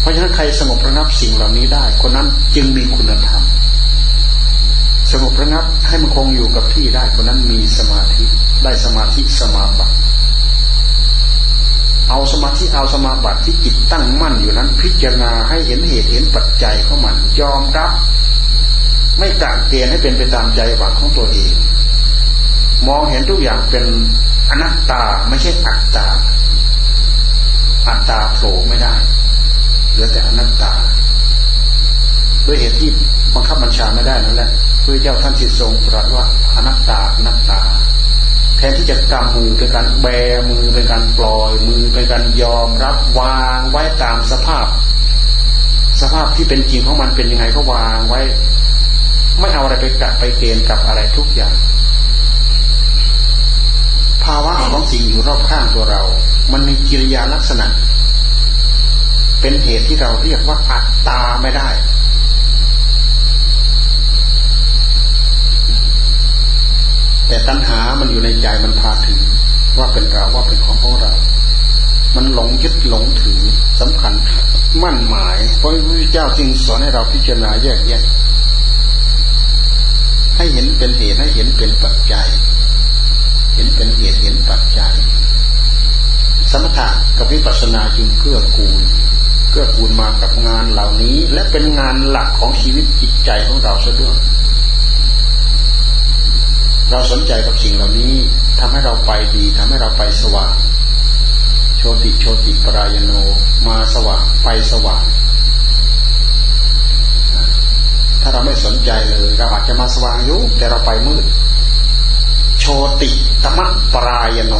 [0.00, 3.42] เพราะฉะนั้นใครสงบระงับสิ่งเหล่านี้ได้ คนนั้นจึงมีคุณธรรม
[5.12, 8.24] สงบระงับให้มันคงอยู่กับที่ได้ คนนั้นมีสมาธิ
[8.64, 9.94] ได้สมาธิสมาบัติ
[12.08, 17.92] เอาสมาธิเอาสมาบัติที่จิตตั้งมั่นอยู่นั้น พิจารณาให้เห็นเหตุเห็นปัจจัยของมันยอมรับ
[19.18, 21.52] ไม่กางเกณฑ์ให้เป็นไปตามใจหวังของตัวเอง
[22.88, 23.84] มองเห็นทุกอย่างเป็น
[24.50, 26.06] อนัตตาไม่ใช่อัตตา
[27.88, 28.94] อัตตาโผล่ไม่ได้
[29.92, 30.72] เหลือแต่อนัตตา
[32.46, 32.90] ด้วยเหตุที่
[33.34, 34.50] บังคับบัญชาไม่ได้นั่นแหละ
[34.82, 36.24] พระเจ้าท่านสิตทรงตรัสว่า
[36.54, 37.60] อนัตตาอนัตตา
[38.56, 40.06] แทนที่จะกำมือเป็นการแบ
[40.50, 44.66] มือเป็นการปล่อยมือเป็นการยอมรับวางไว้ตามสภาพ
[46.00, 48.20] สภาพที่เป็นจริงของมันเป็นยังไงก็วางไว้
[49.40, 51.54] ไม่เอาอะไรไปกัดไปเกณฑ์กับอะไรทุกอย่าง
[54.24, 56.02] ภาวะของสิ่งอยู่รอบข้างตัวเรา
[56.52, 57.66] มันมีกิริยาลักษณะ
[59.40, 61.68] เป็นเหตุที่เราเรียกว่าอัตตาไม่ได้
[67.28, 69.18] แต่ตัณหามันอยู่ในใจมันพาถึง
[69.78, 71.12] ว่าเป็นเราว่าเป็นของของเรา
[72.16, 73.42] มันหลงยึดหลงถือ
[73.80, 74.12] สำคัญ
[74.82, 78.02] มั่นหมาย เพราะพระเจ้าจึงสอนให้เราพิจารณาแยกแยะ
[80.36, 82.28] ให้เห็นเป็นเหตุให้เห็นเป็นปัจจัย
[83.54, 84.94] เห็นเป็นเหตุเห็นปัจจัย
[86.52, 88.82] สมถะกับวิปัสสนาจึงเกื้อกูล
[89.50, 94.16] เกื้อกูลมากับงานเหล่านี้ และเป็นงานหลักของชีวิตจิตใจของเราซะด้วย
[96.90, 98.14] เราสนใจกับสิ่งเหล่านี้
[98.58, 100.54] ทำให้เราไปดีทำให้เราไปสว่าง
[101.78, 103.12] โชติโชติปรายโน
[103.66, 105.04] มาสว่างไปสว่าง
[108.26, 111.24] ถ้าเราไม่สนใจเลยเราอาจจะมาสว่างอยู่แต่เราไปมืด
[112.60, 112.64] โช
[113.02, 113.10] ติ
[113.44, 114.54] ตมะปรายโน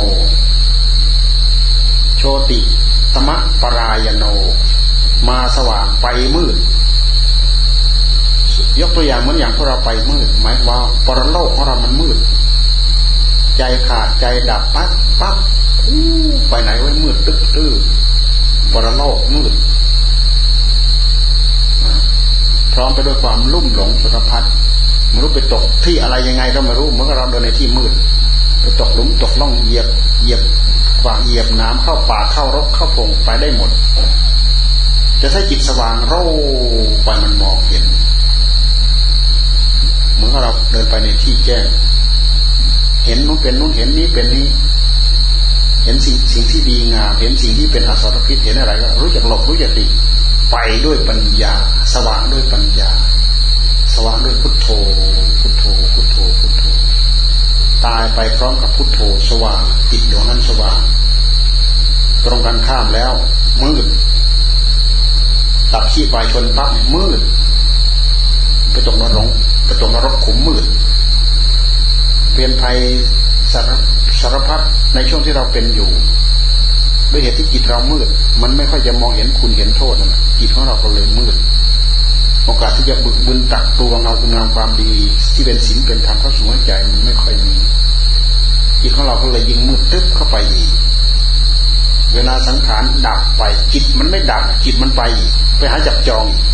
[2.19, 2.61] โชติ
[3.15, 4.25] ตมะปรายโน
[5.29, 6.57] มาสว่างไปมืด
[8.81, 12.19] ยกตัวอย่างเหมือนอย่างพวกเราไปมืดหมายว่าปรโลกของเรามันมืด
[13.59, 15.37] ใจขาดใจดับปั๊บปั๊บ
[16.49, 17.73] ไปไหนไว้มืดตึ๊กตื้อ
[18.73, 19.53] ปรโลกมืด
[22.66, 24.53] พ ร้อมไปด้วยความลุ่มหลงสุรพัฒน์
[25.11, 27.93] ไม่รู้ไปตกที่อะไรยังไงก็ไม่รู้เมื่อเราเดินในที่มืด
[28.61, 29.87] ไปตกหลุมตกล่องเหยียบ
[30.23, 30.43] เหยียบ
[31.03, 33.71] ขวางเหยียบน้ำเข้าป่าเข้ารกเข้าพงไปได้หมด
[35.21, 36.23] จะใช้จิตสว่างโร่
[37.05, 37.85] ไปมันมองเห็น
[40.15, 41.65] เหมือนเราเดินไปในที่แจ้ง
[43.05, 44.47] เห็นนู้นเป็นนู้นเห็นนี้เป็นนี้
[45.85, 49.87] เห็นสิ่งสิ่งที่ดีงาม เห็นสิ่งที่เป็นอสรพิษเห็นอะไรก็รู้จักหลบรู้จักดี
[50.51, 51.55] ไปด้วยปัญญา
[51.95, 52.91] สว่างด้วยปัญญา
[53.95, 54.69] สว่างด้วยพุทโธ
[55.41, 56.63] พุทโธ พุทโธ พุทโธ
[57.87, 60.81] ตายไปพร้อมกับพุทโธ สว่างจิตดวงนั้นสว่าง
[62.25, 63.13] ตรงกันข้ามแล้ว
[63.63, 63.87] มืด
[65.73, 67.21] ตับขี้ปลายชนปั๊บมืด
[68.71, 69.31] ไปตกนรก
[69.67, 70.65] ไปตกนรกขุมมืด
[72.33, 72.79] เปลี่ยนภัย
[73.53, 73.71] สาร
[74.21, 74.61] สารพัด
[74.95, 75.91] ในช่วงที่เราเป็นอยู่
[77.13, 78.09] ด้วยเหตุที่จิตเรามืด
[78.43, 81.35] มันไม่ค่อยจะมองเห็นคุณเห็นโทษนะ จิตของเราก็เลยมืด
[82.45, 84.93] โอกาสที่จะบึกบึนตักตัวเงาคุณงามความดี
[85.35, 87.55] ที่เป็นศีลเป็นธรรมเข้าสู่หัวใจมันไม่ค่อยมี
[88.81, 90.71] จิตของเราก็เลยยิงมืดตึ๊บเข้าไปอีก
[92.15, 96.45] เวลาสังขารดับไป จิตมันไม่ดับจิตมันไปอีกไปหาจับจองอีก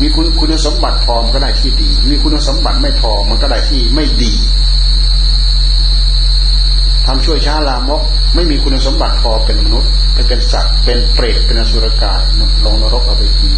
[0.00, 4.32] มีคุณคุณสมบัติพอมันก็ได้ที่ดี มีคุณสมบัติไม่พอมันก็ได้ที่ไม่ดี
[7.06, 8.02] ทำช่วยช้าลามก
[8.34, 12.20] ไม่มีคุณสมบัติพอเป็นมนุษย์ ไปเป็นสัตว์เป็นเปรตเป็นอสุรกาย
[12.64, 13.50] ลงนรกเอาไปที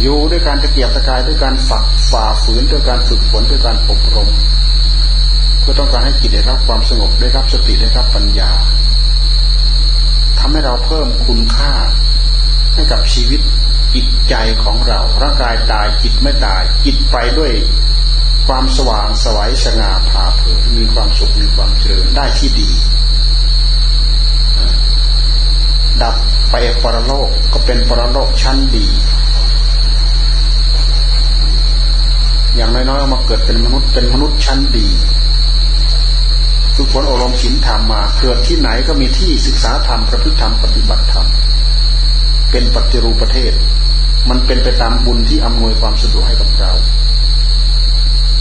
[0.00, 4.28] อยู่ด้วยการตะเกียบตะกายด้วยการฝักฝ่าฝืนด้วยการฝึกฝนด้วยการอบรม
[5.60, 8.50] เพื่อต้องการให้จิตได้รับความสงบได้รับสติได้รับปัญญา
[10.38, 11.74] ทำให้เราเพิ่มคุณค่า
[12.74, 13.40] ให้กับชีวิต
[13.94, 17.52] จิตใจของเรา ร่างกายตายจิตไม่ตาย จิตไปด้วย
[18.46, 22.70] ความสว่างสวัยสง่าผ่าเผยมีความสุขมีความเจริญได้ที่ดี
[26.02, 26.16] ดับ
[26.50, 28.86] ไปปรโลกก็เป็นปรโลกชั้นดี
[32.56, 34.88] อย่างน้อยๆมาเกิดเป็นมนุษย์เป็นมนุษย์ชั้นดี
[36.76, 41.26] ฝึกฝนอบรมศีลธรรมมาเกิดที่ไหนก็มีที่ศึกษาธรรมประพฤติธรรมปฏิบัติธรรม
[42.50, 43.52] เป็นปฏิรูปประเทศ
[44.28, 46.72] มันเป็นไปตามบุญที่อำนวยความสะดวกให้กับเรา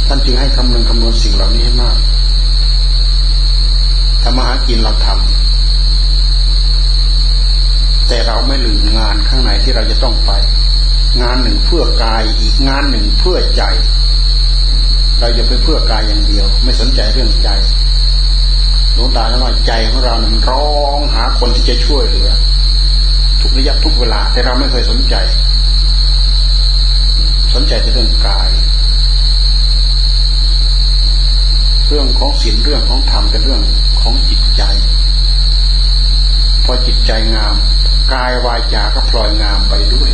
[0.07, 1.97] ท่านจึงให้คำนึงคำนวณสิ่งเหล่านี้ให้มาก
[4.23, 5.42] ทำมาหากินเราทำแต่
[8.33, 10.31] เราไม่ลืมงานข้างในที่เราจะต้องไป
[11.21, 13.63] งานหนึ่งเพื่อกายอีกงานหนึ่งเพื่อใจ
[15.19, 17.49] เราจะไปเพื่อกายอย่างเดียว ไม่สนใจเรื่องใจ
[18.93, 20.67] หลวงตาแล้วว่าใจของเราเนี่ยมันร้อ
[20.97, 22.29] งหาคนที่จะช่วยเหลือ
[23.41, 25.15] ทุกระยะทุกเวลา แต่เราไม่เคยสนใจ
[27.53, 28.49] สนใจแต่เรื่องกาย
[31.87, 33.61] เรื่องของศีลเรื่องของธรรมเป็นเรื่อง
[34.01, 34.63] ของจิตใจ
[36.65, 37.55] พอจิตใจงาม
[38.13, 40.11] กายวาจาก็พลอยงามไปด้วย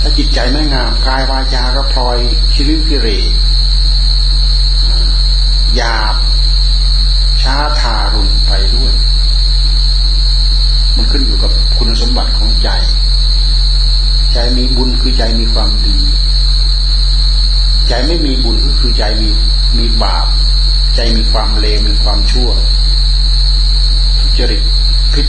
[0.00, 2.18] ถ้าจิตใจไม่งามกายวาจาก็พลอย
[2.52, 3.08] คิริพิเร
[5.76, 6.14] หยาบ
[7.42, 8.92] ช้าทารุณไปด้วย
[10.96, 12.68] มันขึ้นอยู่กับคุณสมบัติของใจ
[14.32, 15.98] ใจมีบุญคือใจมีความดี
[17.88, 19.28] ใจไม่มีบุญก็คือใจมี
[19.78, 20.26] มีบาป
[20.96, 22.50] ใจมีความเลวมีความชั่ว
[24.18, 24.62] ทุจริต
[25.12, 25.22] ผิ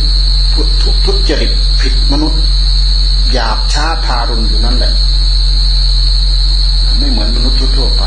[0.66, 2.42] ดทุทุทจริตผิดมนุษย์
[3.32, 4.94] หยาบช้าทารุณอยู่นั่นแหละ
[6.98, 8.04] ไม่เหมือนมนุษย์ทั่วไป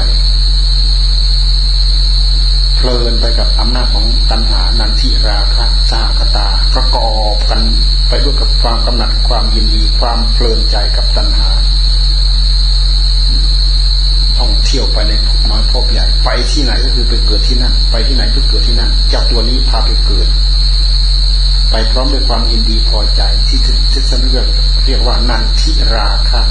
[2.76, 7.60] เพลินไปกับอำนาจของตัณหานันทิราคะสาคตา ประกอบกัน
[8.08, 11.48] ไปด้วยกับความกำหนัดความยินดีความเพลินใจกับตัณหา
[14.38, 20.26] ท่องเที่ยวไปในภพน้อยภพใหญ่ ไปที่ไหนก็คือไปเกิดที่นั่น ไปที่ไหนก็เกิดที่นั่นเจ้าตัวนี้พาไปเกิด
[21.74, 23.60] ไปพร้อมด้วยความยินดีพอใจ ที่
[23.92, 24.46] ที่ท่านเรียก
[24.84, 26.42] เรียกว่านันทิราคะ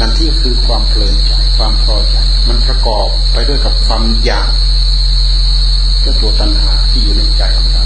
[0.00, 2.16] นันที่คือความเพลินใจความพอใจ
[2.48, 4.50] มันประกอบไปด้วยกับความอยาก
[6.04, 7.84] ก็ตัวตัณหาที่อยู่ในใจของเรา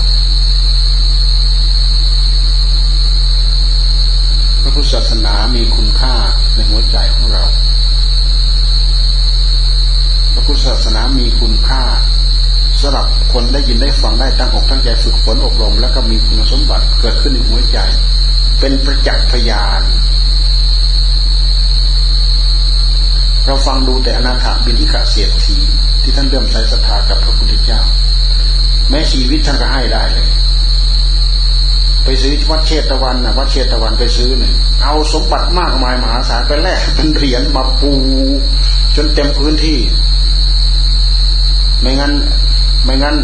[4.62, 6.14] พระพุทธศาสนามีคุณค่า
[6.54, 7.44] ในหัวใจของเรา
[10.32, 11.82] พระพุทธศาสนามีคุณค่า
[12.80, 17.78] สำหรับคนได้ยินได้ฟังได้ตั้งอกตั้งใจฝึกฝนอบรม แล้วก็มีคุณสมบัติเกิดขึ้นในหัวใจ
[18.60, 19.82] เป็นประจักษ์พยาน
[23.46, 25.56] เราฟังดูแต่อนาถาบินิกะเสียที
[26.02, 27.80] ที่ท่านเริ่มใช้ศรัทธากับพระพุทธเจ้า
[28.90, 30.28] แม้ชีวิตท่านก็ให้ได้เลย
[32.04, 37.92] ไปซื้อวัดเชตวันนะวัดเชตวันไปซื้อเนี่ยเอาสมบัติมากมายมหาศาลไปแลกเป็นเหรียญมาปู
[38.96, 39.78] จนเต็มพื้นที่
[41.80, 42.12] ไม่งั้น
[42.84, 43.16] ไม่งั้น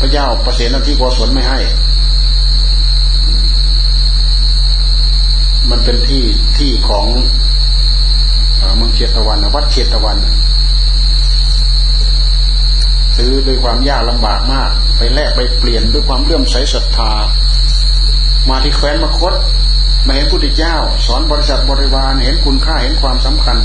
[0.00, 1.58] พระเจ้าประเสนที่โกศลไม่ให้
[5.70, 6.24] มันเป็นที่
[6.58, 7.06] ที่ของ
[8.76, 10.18] เมืองเชตวันวัดเชตวัน
[13.16, 17.12] ซื้อด้วยความยากลำบากมาก ไปแลกไปเปลี่ยนด้วยความเลื่อมใสศรัทธา
[18.48, 19.34] มาที่แคว้นมคต
[20.06, 20.74] มาเห็นพุทธเจ้า
[21.06, 23.56] สอนบริษัทบริวารเห็นคุณค่าเห็นความสำคัญ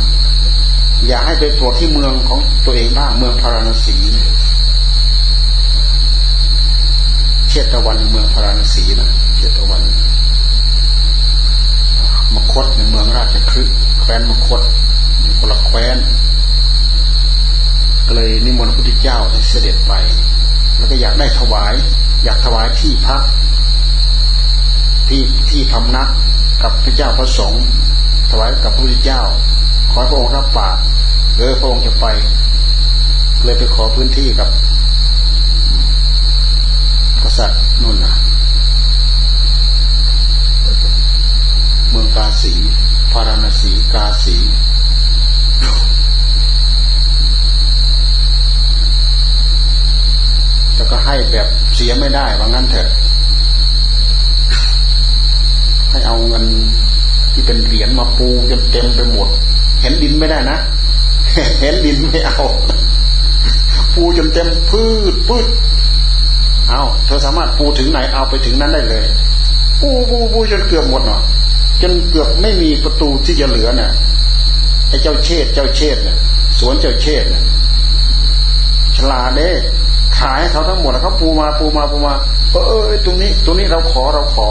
[1.08, 3.96] อย่าให้ไปโปรดที่เมืองของตัวเองบ้างเมืองพาราณสี
[7.50, 9.84] เชตวันเมืองพาราณสีนะเชตวัน
[12.34, 14.62] มคตในเมืองราชคฤห์แคว้นมคต
[15.38, 15.98] คนละแคว้น
[18.08, 19.94] ก็เลยนิมนต์พระพุทธเจ้าให้เสด็จไป
[20.78, 21.74] แล้วก็อยากได้ถวาย
[22.24, 23.22] อยากถวายที่พัก
[25.08, 26.10] ที่ที่พำนัก
[26.64, 27.64] กับพระเจ้าพระสงฆ์
[28.32, 29.22] ถวายกับพระพุทธเจ้า
[29.94, 30.78] ขอพระองค์รับปาก
[31.38, 32.06] เออพระองค์จะไป
[33.44, 34.50] เลยไปขอพื้นที่กับ
[37.24, 38.16] กษัตริย์นุ่นนะ
[41.90, 42.54] เมืองกาสี
[43.12, 44.36] พาราณสีกาสี
[50.76, 52.88] แล้วก็ให้แบบเสียไม่ได้ว่างั้นเถอะ
[55.90, 56.46] ให้เอาเงิน
[57.34, 59.30] ที่เป็นเหรียญมาปูจนเต็มไปหมด
[59.84, 60.58] เห็นดินไม่ได้นะ
[61.62, 62.46] เห็นดินไม่เอา
[63.96, 65.46] ปูจนเต็มพืชพืช
[66.70, 69.06] เอาเธอสามารถปูถึงไหนเอาไปถึงนั้นได้เลย
[69.82, 71.22] ปูปูปูจนเกือบหมดเนาะ
[71.82, 73.92] จนเกือบไม่มีประตูที่จะเหลือเนี่ย
[74.90, 76.18] ไอ้เจ้าเชษเจ้าเชษเนี่ย
[76.60, 77.44] สวนเจ้าเชษเนี่ย
[78.98, 79.50] ฉลาดเด้
[80.20, 82.14] ขายเขาทั้งหมดแล้วเขาปูมาปูมาปูมา
[82.52, 84.48] เออเออตรงนี้ ตรงนี้เราขอเราขอ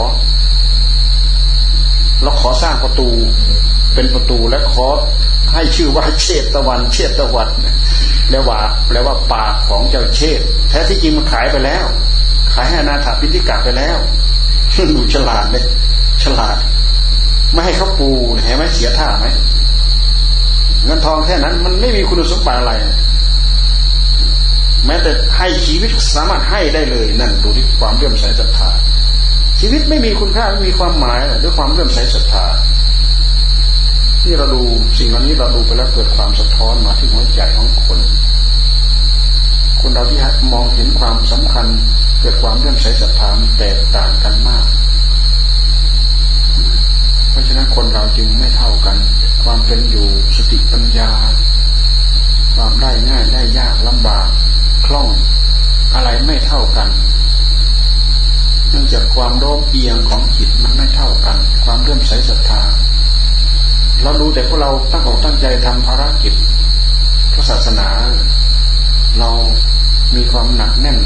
[2.22, 3.08] เราขอสร้างประตู
[3.94, 4.88] เป็นประตูและขอ
[5.54, 7.48] ให้ชื่อว่าเชตตะวัน เชตตะวัน
[8.30, 11.84] แล้วว่าแปลว่าปากของเจ้าเชตแท้ที่จริงมันขายไปแล้ว
[12.54, 13.98] ขายให้อนาถาพิธิกาไปแล้ว
[14.92, 15.64] หนูฉลาดเลย
[16.22, 16.56] ฉลาด
[17.52, 18.08] ไม่ให้เขาปู
[18.44, 19.26] เห็นไหมเสียท่าไหม
[20.84, 22.72] เงินทองแค่นั้นมันไม่มีคุณสมบัติอะไร
[24.86, 28.70] แม้แต่ให้ชีวิตสามารถให้ได้เลยนั่นดูที่ความเลื่อมใสศรัทธา
[29.60, 32.44] ชีวิตไม่มีคุณค่าไม่มีความหมายด้วยความเลื่อมใสศรัทธา
[34.22, 34.62] ที่เราดู
[34.98, 37.98] สิ่งเหล่านี้เราดูไปแล้วเกิดความสะท้อนมาที่หัวใจของคน
[39.80, 40.18] คนเราที่
[40.52, 41.66] มองเห็นความสำคัญ
[42.20, 44.66] เกิดความเลื่อมใสศรัทธาแตกต่างกันมาก
[47.30, 48.96] เพราะฉะนั้นคนเราจึงไม่เท่ากัน
[49.44, 51.10] ความเป็นอยู่สติปัญญา
[52.54, 54.28] ความได้ง่ายได้ยากลำบาก
[54.86, 55.08] คล่อง
[55.94, 56.88] อะไรไม่เท่ากัน
[58.70, 62.62] เนื่องจากความโน้มเอียงของจิตมันไม่เท่ากัน ความเลื่อมใสศรัทธา
[64.02, 66.34] เราดูแต่พวกเราตั้งอกตั้งใจทำภารกิจ
[67.34, 67.88] พระศาสนา
[69.18, 69.30] เรา
[70.16, 70.98] มีความหนักแน่น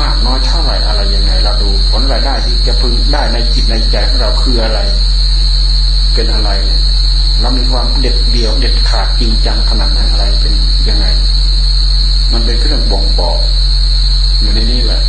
[0.00, 4.78] มากน้อยเท่าไหร่อะไรยังไง เราดูผลรายได้ที่จะพึงได้ในจิตในใจของเราคืออะไร
[6.14, 6.50] เป็นอะไร
[7.40, 10.52] เรามีความเด็ดเดี่ยวเด็ดขาดจริงจังขนาดไหนอะไรเป็น
[10.88, 11.06] ยังไง
[12.32, 13.38] มันเป็นเครื่องบ่งบอก
[14.40, 15.02] อยู่ในนี้แหละ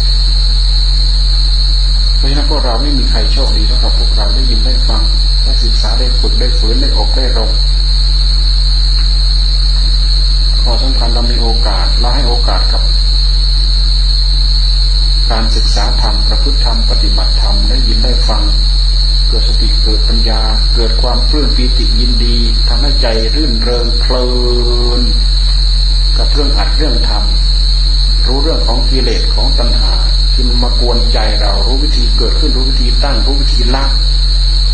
[2.17, 5.03] เพราะฉะนั้นพวกเราไม่มีใครโชคดีเท่ากับพวกเราได้ยินได้ฟัง
[5.45, 7.51] ได้ศึกษาได้ฝึกได้ฝืนได้อกได้รง
[10.61, 12.81] ข้อสำคัญเรามีโอกาสเราให้โอกาสกับ
[15.31, 18.43] การศึกษาธรรมประพฤติธรรมปฏิบัติธรรมได้ยินได้ฟัง
[19.27, 20.41] เกิดสติเกิดปัญญา
[20.75, 22.37] เกิดความปลื้มปีติยินดี
[22.67, 24.27] ทำให้ใจรื่นเริงเพลิ
[24.99, 25.01] น
[26.17, 29.93] กับเรื่องอัดเรื่องทำรู้เรื่องของกิเลสของตัณหา
[30.33, 33.83] ที่มันมากวนใจเรารู้วิธีเกิดขึ้นรู้วิธีตั้งรู้วิธีละ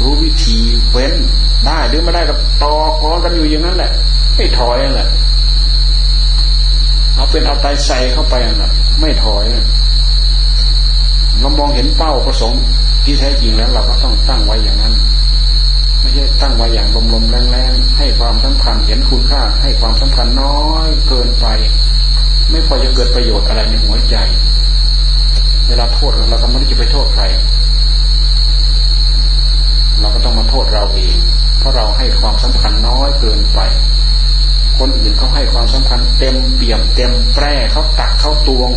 [0.01, 0.57] รู้วิธี
[0.91, 1.13] เว้น
[1.65, 3.91] ได้หรือไม่ได้ก็ต่อคอนกันอยู่อย่างนั้นแหละ
[4.35, 5.09] ไม่ถอยแหละ
[7.15, 9.45] เอาเป็นเอาตายใส่เข้าไปน่ะ ไม่ถอย
[11.39, 12.61] เรามองเห็นเป้าประสงค์
[13.03, 14.93] ที่แท้จริงแล้ว เราก็ต้องตั้งไว้อย่างนั้น
[15.99, 21.45] ไม่ใช่ตั้งไว้อย่างลมๆแรงๆให้ความสำคัญเห็นคุณค่า ให้ความสำคัญน้อยเกินไป
[22.49, 24.15] ไม่พอจะเกิดประโยชน์อะไรในหัวใจ
[25.67, 27.23] เวลาโทษเราก็ไม่ได้จะไปโทษใคร
[30.01, 31.15] เราก็ต้องมาโทษเราเอง
[31.59, 33.59] เพราะเราให้ความสำคัญน้อยเกินไป
[34.79, 38.71] คนอื่นเขาให้ความสำคัญเต็มเปี่ยมเต็มแปร่เขาตักเขาตวง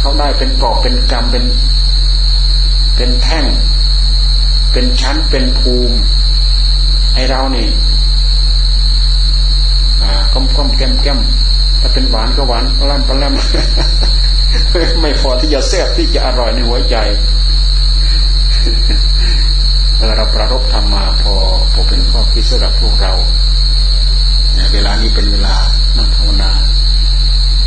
[0.00, 1.44] เขาได้เป็นกอบเป็นกรรมเป็น
[2.96, 3.46] เป็นแท่ง
[4.72, 5.96] เป็นชั้นเป็นภูมิ
[7.14, 7.68] ให้เรานี่
[10.32, 11.18] ก้มก้มแก้มแก้ม
[11.80, 13.34] ถ้าเป็นหวานก็หวานปลาแปลม
[15.00, 16.96] ไม่พอที่จะแซ่บที่จะอร่อยในหัวใจ
[20.04, 21.34] เราประรบทำมาพอ
[21.72, 23.12] พอเป็นข้อคิดสำหรับพวกเรา
[24.54, 25.54] เนี่ยเวลานี้เป็นเวลา
[25.96, 26.50] นั่งภาวนา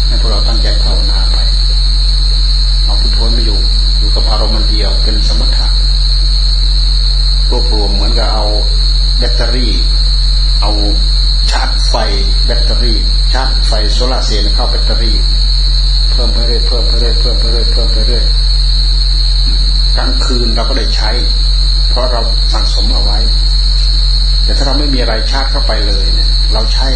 [0.08, 1.38] ให้พวกเราตั้งใจภาวนาไป
[2.86, 3.60] เอาพุทโธไม่อยู่
[4.00, 5.68] อยู่กับอารมณ์มันเดียวเป็นสมถะ
[7.50, 8.46] รวบรวมเหมือนกับเอา
[9.18, 9.74] แบตเตอรี่
[10.62, 10.72] เอา
[11.52, 11.96] ชาร์จไฟ
[12.46, 12.98] แบตเตอรี่
[13.34, 15.18] ชาร์จไฟโซลาเซลล์เข้าแบตเตอรี่
[16.12, 18.26] เพิ่มไปเรื่อยเพิ่มไปเรื่อยเพิ่มไปเรื่อยเพิ่มไปเรื่อย
[19.98, 21.12] กลางคืนเราก็ได้ใช้
[21.96, 22.22] เพราะเรา
[22.54, 23.20] สั่งสมเอาไว้
[24.44, 26.88] แต่ถ้าเราไม่มีอะไรชาร์จเข้าไปเลยเนี่ย เราใช้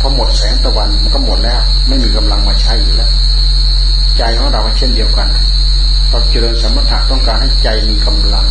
[0.00, 3.10] พอหมดแสงตะวันมันก็หมดแล้ว ไม่มีกำลังมาใช้อยู่แล้ว
[4.18, 5.28] ใจของเราเช่นเดียวกัน
[6.10, 8.46] เราเจริญสมถะต้องการให้ใจมีกำลัง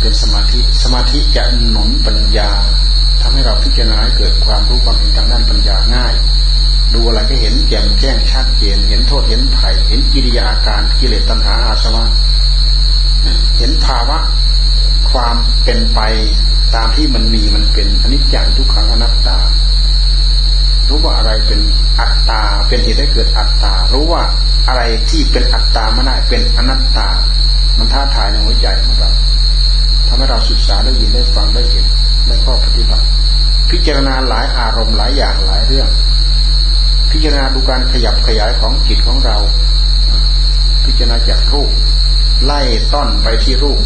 [0.00, 2.50] เป็นสมาธิสมาธิจะหนุนปัญญา
[3.22, 6.14] ทำให้เราพิจารณาเกิดความรู้ความเห็นทางด้านปัญญาง่าย
[6.94, 12.04] ดูอะไรก็เห็นแจ่มแจ้งชัดเจนเห็นโทษเห็นภัยเห็นกิริยาอาการกิเลสตัณหาอาสวะ
[13.58, 14.18] เห็นภาวะ
[15.10, 16.00] ความเป็นไป
[16.74, 19.38] ตามที่มันมีมันเป็นอนิจจังทุกขังอนัตตา
[20.88, 21.60] รู้ว่าอะไรเป็น
[22.00, 24.22] อัตตา เป็นเหตุให้เกิดอัตตา รู้ว่า
[24.68, 27.08] อะไรที่เป็นอัตตาไม่ได้เป็นอนัตตา
[27.78, 29.10] มันท้าทายในหัวใจของเรา
[30.06, 31.86] ทำให้เราศึกษาได้ยินได้ฟังได้เห็น
[32.26, 33.06] ได้ข้อปฏิบัติ
[33.70, 35.88] พิจารณาหลายอารมณ์หลายอย่างหลายเรื่อง
[37.10, 39.36] พิจารณาดูการขยับขยายของจิตของเรา
[40.84, 41.70] พิจารณาจากรูป
[42.44, 42.60] ไล่
[42.92, 43.80] ต้อนไปที่รูป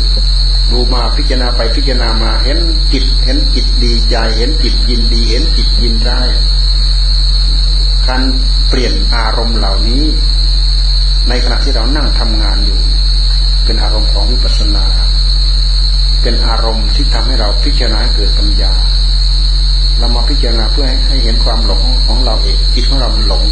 [0.71, 2.59] ดูมาพิจารณาไปพิจารณามา เห็น
[2.93, 6.21] จิต เห็นจิตดีใจ เห็นจิตยินดี เห็นจิตยินได้
[8.09, 8.23] การ
[8.69, 10.05] เปลี่ยนอารมณ์เหล่านี้
[11.29, 12.81] ในขณะที่เรานั่งทำงานอยู่
[13.65, 14.85] เป็นอารมณ์ของวิปัสสนา
[16.23, 18.73] เป็นอารมณ์ที่ทำให้เราพิจารณาเกิดปัญญา
[19.99, 23.45] เรามาพิจารณาเพื่อให้เห็นความหลงของเราเองจิตของเราหลง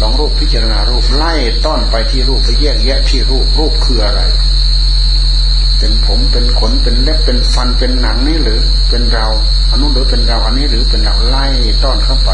[0.00, 1.34] ลองรูปพิจารณารูปไล่
[1.64, 4.20] ต้อนไปที่รูปไปแยกแยะที่รูปรูปคืออะไร
[5.78, 9.26] เป็นผมเป็นขนเป็นเล็บเป็นฟันเป็นหนังนี่หรือ เป็นเรา
[9.70, 11.46] อันนู้นหรือเป็นเราอันนี้หรือเป็นเราไล่
[11.84, 12.30] ต้อนเข้าไป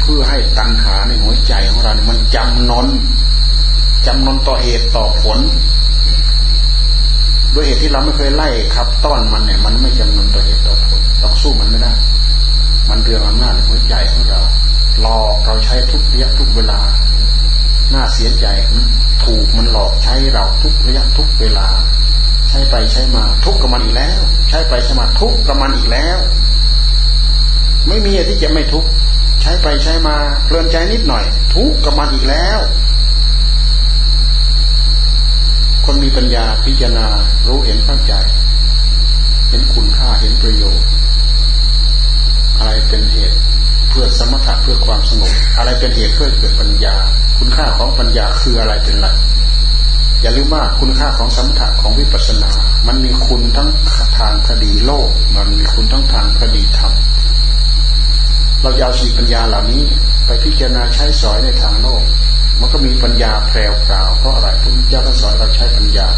[0.00, 2.86] เพื่อให้ตัณหาในหัวใจของเราเนี่ยมันจำนน
[4.06, 5.38] จำนนต่อเหตุต่อผล
[7.54, 11.92] ด้วยเหตุที่เราไม่เคยไล่ครับ ต้อนมันเนี่ย มันไม่จำนนต่อเหตุต่อผลเราสู้มันไม่ได้
[12.88, 14.40] มันเรื่องอำนาจหัวใจของเรา
[15.00, 16.80] หลอกเราใช้ทุกระยะทุกเวลา
[17.94, 18.46] น่าเสียใจ
[19.24, 21.68] ถูกมันหลอกใช้เราทุกระยะทุกเวลา
[22.48, 26.18] ใช้ไปใช้มาทุกกับมันอีกแล้ว ใช้ไปใช้มาทุกกับมันอีกแล้ว
[27.88, 28.84] ไม่มีอะไรที่จะไม่ทุก
[29.40, 31.24] ใช้ไปใช้มาเพลินใจนิดหน่อย
[31.54, 32.58] ทุกกับมันอีกแล้ว
[35.84, 37.06] คนมีปัญญาพิจารณา
[37.46, 38.12] รู้เห็นเข้าใจ
[39.48, 40.86] เห็นคุณค่าเห็นประโยชน์
[42.58, 43.38] อะไรเป็นเหตุ
[44.00, 46.94] พื่อสมถะเพื่อความสงบอะไรเป็นเหตุเพื่อเกิดปัญญา
[47.38, 49.16] คุณค่าของปัญญาคืออะไรเป็นหลัก
[50.22, 52.50] อย่าลืมว่าคุณค่าของสมถะของวิปัสสนา
[52.86, 53.68] มันมีคุณทั้ง
[54.18, 56.92] ทางคดีโลก มันมีคุณทั้งทางคดีธรรม
[58.60, 59.82] เราเอาสีปัญญาเหล่านี้
[60.26, 62.02] ไปพิจารณาใช้สอยในทางโลก
[62.60, 66.08] มันก็มีปัญญาแพรวพราวเพราะอะไรพระพุทธเจ้าท่านสอนเราใช้ปัญญา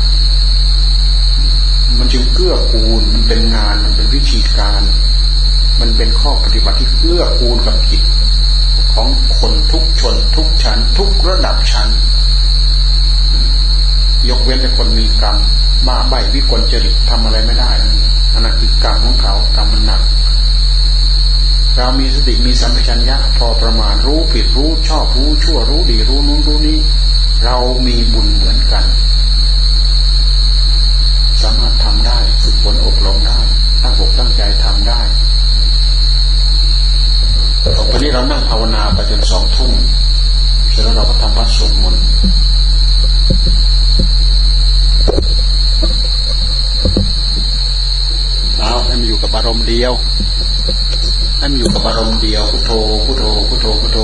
[1.98, 4.82] มันจึงเกื้อกูลมันเป็นงานมันเป็นวิธีการ
[5.80, 8.02] มันเป็นข้อปฏิบัติที่เอื้อกูลกับจิต
[8.94, 9.08] ของ
[9.38, 11.88] คนทุกชน ทุกชั้น ทุกระดับชั้น
[14.28, 15.36] ยกเว้นแต่คนมีกรรม
[15.86, 17.70] บ้าใบวิกลจริตทำอะไรไม่ได้
[18.32, 20.02] นั่นคือกรรมของเขากรรมมันหนัก
[21.76, 26.78] เรามีสติมีสัมปชัญญะพอประมาณรู้ผิดรู้ชอบรู้ชั่วรู้ดีรู้นู้นรู้นี้
[27.44, 27.56] เรา
[27.86, 28.84] มีบุญเหมือนกัน
[31.42, 33.40] สามารถทำได้ฝึกฝนอบรมได้
[33.82, 35.00] ตั้งอกตั้งใจทำได้
[37.62, 39.72] วันนี้เรานั่งภาวนาไปจนสองทุ่ม
[40.70, 42.04] เสร็จแล้วเราก็ทำวัดสวดมนต์
[48.60, 49.92] เอาให้มันอยู่กับอารมณ์เดียว
[51.38, 52.72] ให้มันอยู่กับอารมณ์เดียวพุทโธ
[53.04, 53.98] พุทโธพุทโธพุทโธ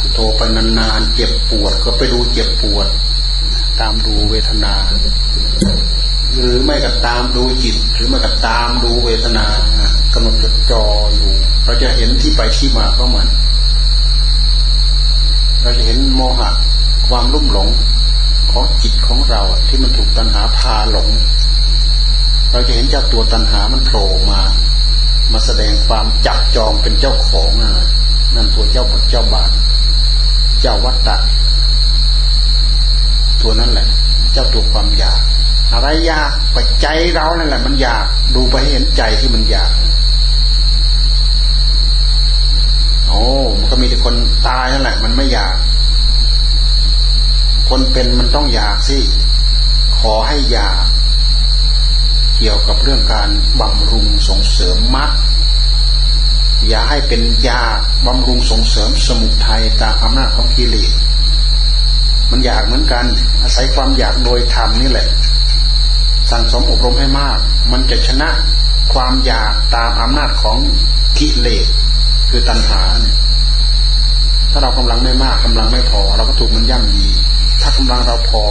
[0.00, 2.88] พุทโธไปนานๆเจ็บปวดก็ไปดูเจ็บปวด
[3.80, 4.74] ตามดูเวทนา
[6.38, 9.46] หรือไม่ก็ตามดูจิต หรือไม่ก็ตามดูเวทนา
[10.12, 10.84] กำหนดจดจ่อ
[11.14, 11.33] อยู่
[11.64, 13.28] เราจะเห็นที่ไปที่มาของมัน
[15.62, 16.50] เราจะเห็นโมหะ
[17.08, 17.68] ความรุ่มหลง
[18.52, 21.08] ของจิตของเราที่มันถูกตัณหาพาหลง
[22.50, 24.40] เราจะเห็นเจ้าตัวตัณหามันโผล่มา
[25.32, 27.50] มาแสดงความจับจองเป็นเจ้าของ
[28.34, 29.50] นั่นตัวเจ้าบทเจ้าบาท
[30.60, 31.16] เจ้าวัตตะ
[33.40, 33.86] ตัวนั้นแหละ
[34.32, 35.20] เจ้าตัวความอยาก
[35.72, 38.04] อะไรอยากปใจเรานั่นแหละ มันอยาก
[38.34, 39.70] ดูไปเห็นใจที่มันอยาก
[43.14, 44.14] โอ้มันก็มีแต่คน
[44.48, 45.54] ตายนั่นแหละ มันไม่อยาก
[47.68, 48.98] คนเป็นมันต้องอยากสิ
[49.98, 50.76] ขอให้อยาก
[52.36, 53.28] เกี่ยวกับเรื่องการ
[53.60, 55.10] บำรุงส่งเสริมมรรค
[56.68, 57.62] อย่าให้เป็นยา
[58.06, 60.92] บำรุงส่งเสริมสมุทัยตามอำนาจของกิเลส
[62.30, 63.04] มันอยากเหมือนกัน
[63.42, 65.08] อาศัยความอยากโดยธรรมนี่แหละ
[66.30, 67.38] สั่งสมอบรมให้มาก
[67.72, 68.30] มันจะชนะ
[68.94, 70.58] ความอยากตามอำนาจของ
[71.18, 71.66] กิเลส
[72.36, 73.16] คือตัณหาเนี่ย
[74.50, 77.08] ถ้าเรากำลังไม่มากกำลังไม่พอ เราก็ถูกมันย่ำยี
[77.62, 78.44] ถ้ากำลังเราพอ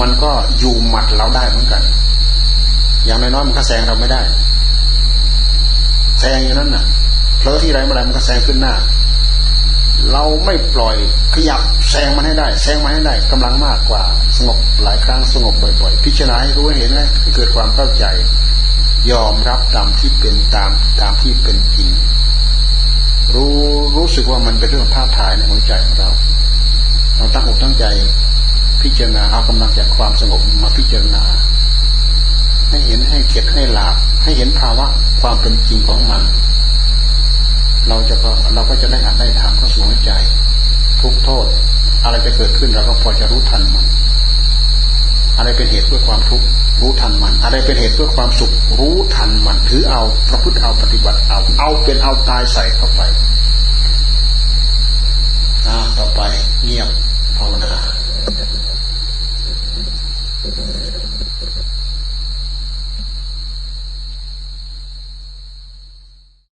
[0.00, 1.82] มันก็อยู่หมัดเราได้เหมือนกัน
[3.06, 4.22] อย่างน้อยๆมันก็แซงเราไม่ได้
[6.20, 6.84] แซงอย่างนั้นน่ะ
[7.38, 8.74] เพลอที่ไรเมื่อไรมันก็แซงขึ้นหน้า
[10.12, 10.96] เราไม่ปล่อย
[11.34, 14.02] ขยับแซงมันให้ได้แซงมันให้ได้กำลังมากกว่า
[14.36, 17.00] สงบหลายครั้งสงบบ่อยๆ พิจารณาให้รู้เห็นไหม
[17.34, 18.04] เกิดความเข้าใจ
[19.10, 21.90] ยอมรับตามที่เป็นตามตามที่เป็นจริง
[23.34, 23.54] รู้
[23.96, 26.10] รู้สึกว่ามันเป็นเรื่องท้าทายในหัวใจของเรา
[27.16, 27.84] เราตั้งอกตั้งใจ
[28.82, 31.24] พิจารณาเอากำลังจากความสงบมาพิจารณา
[32.70, 34.86] ให้เห็นให้เข็ดให้หลาบให้เห็นภาวะ
[35.20, 36.22] ความเป็นจริงของมัน
[37.88, 40.10] เราจะก็เราก็จะได้อ่านได้ทำเข้าสู่หัวใจ
[41.00, 41.46] ทุกโทษ
[42.04, 43.86] อะไรจะเกิดขึ้นเราก็พอจะรู้ทันมัน
[45.36, 46.46] อะไรเป็นเหตุเพื่อความทุกข์
[46.80, 53.00] รู้ทันมัน อะไรเป็นเหตุเพื่อความสุข รู้ทันมันถือเอาประพฤติเอาปฏิบัติเอา เอาเป็นเอาตายใส่เข้าไป
[55.68, 56.20] อ่าต่อไป
[56.64, 56.88] เงียบ
[57.36, 57.72] ภาวนา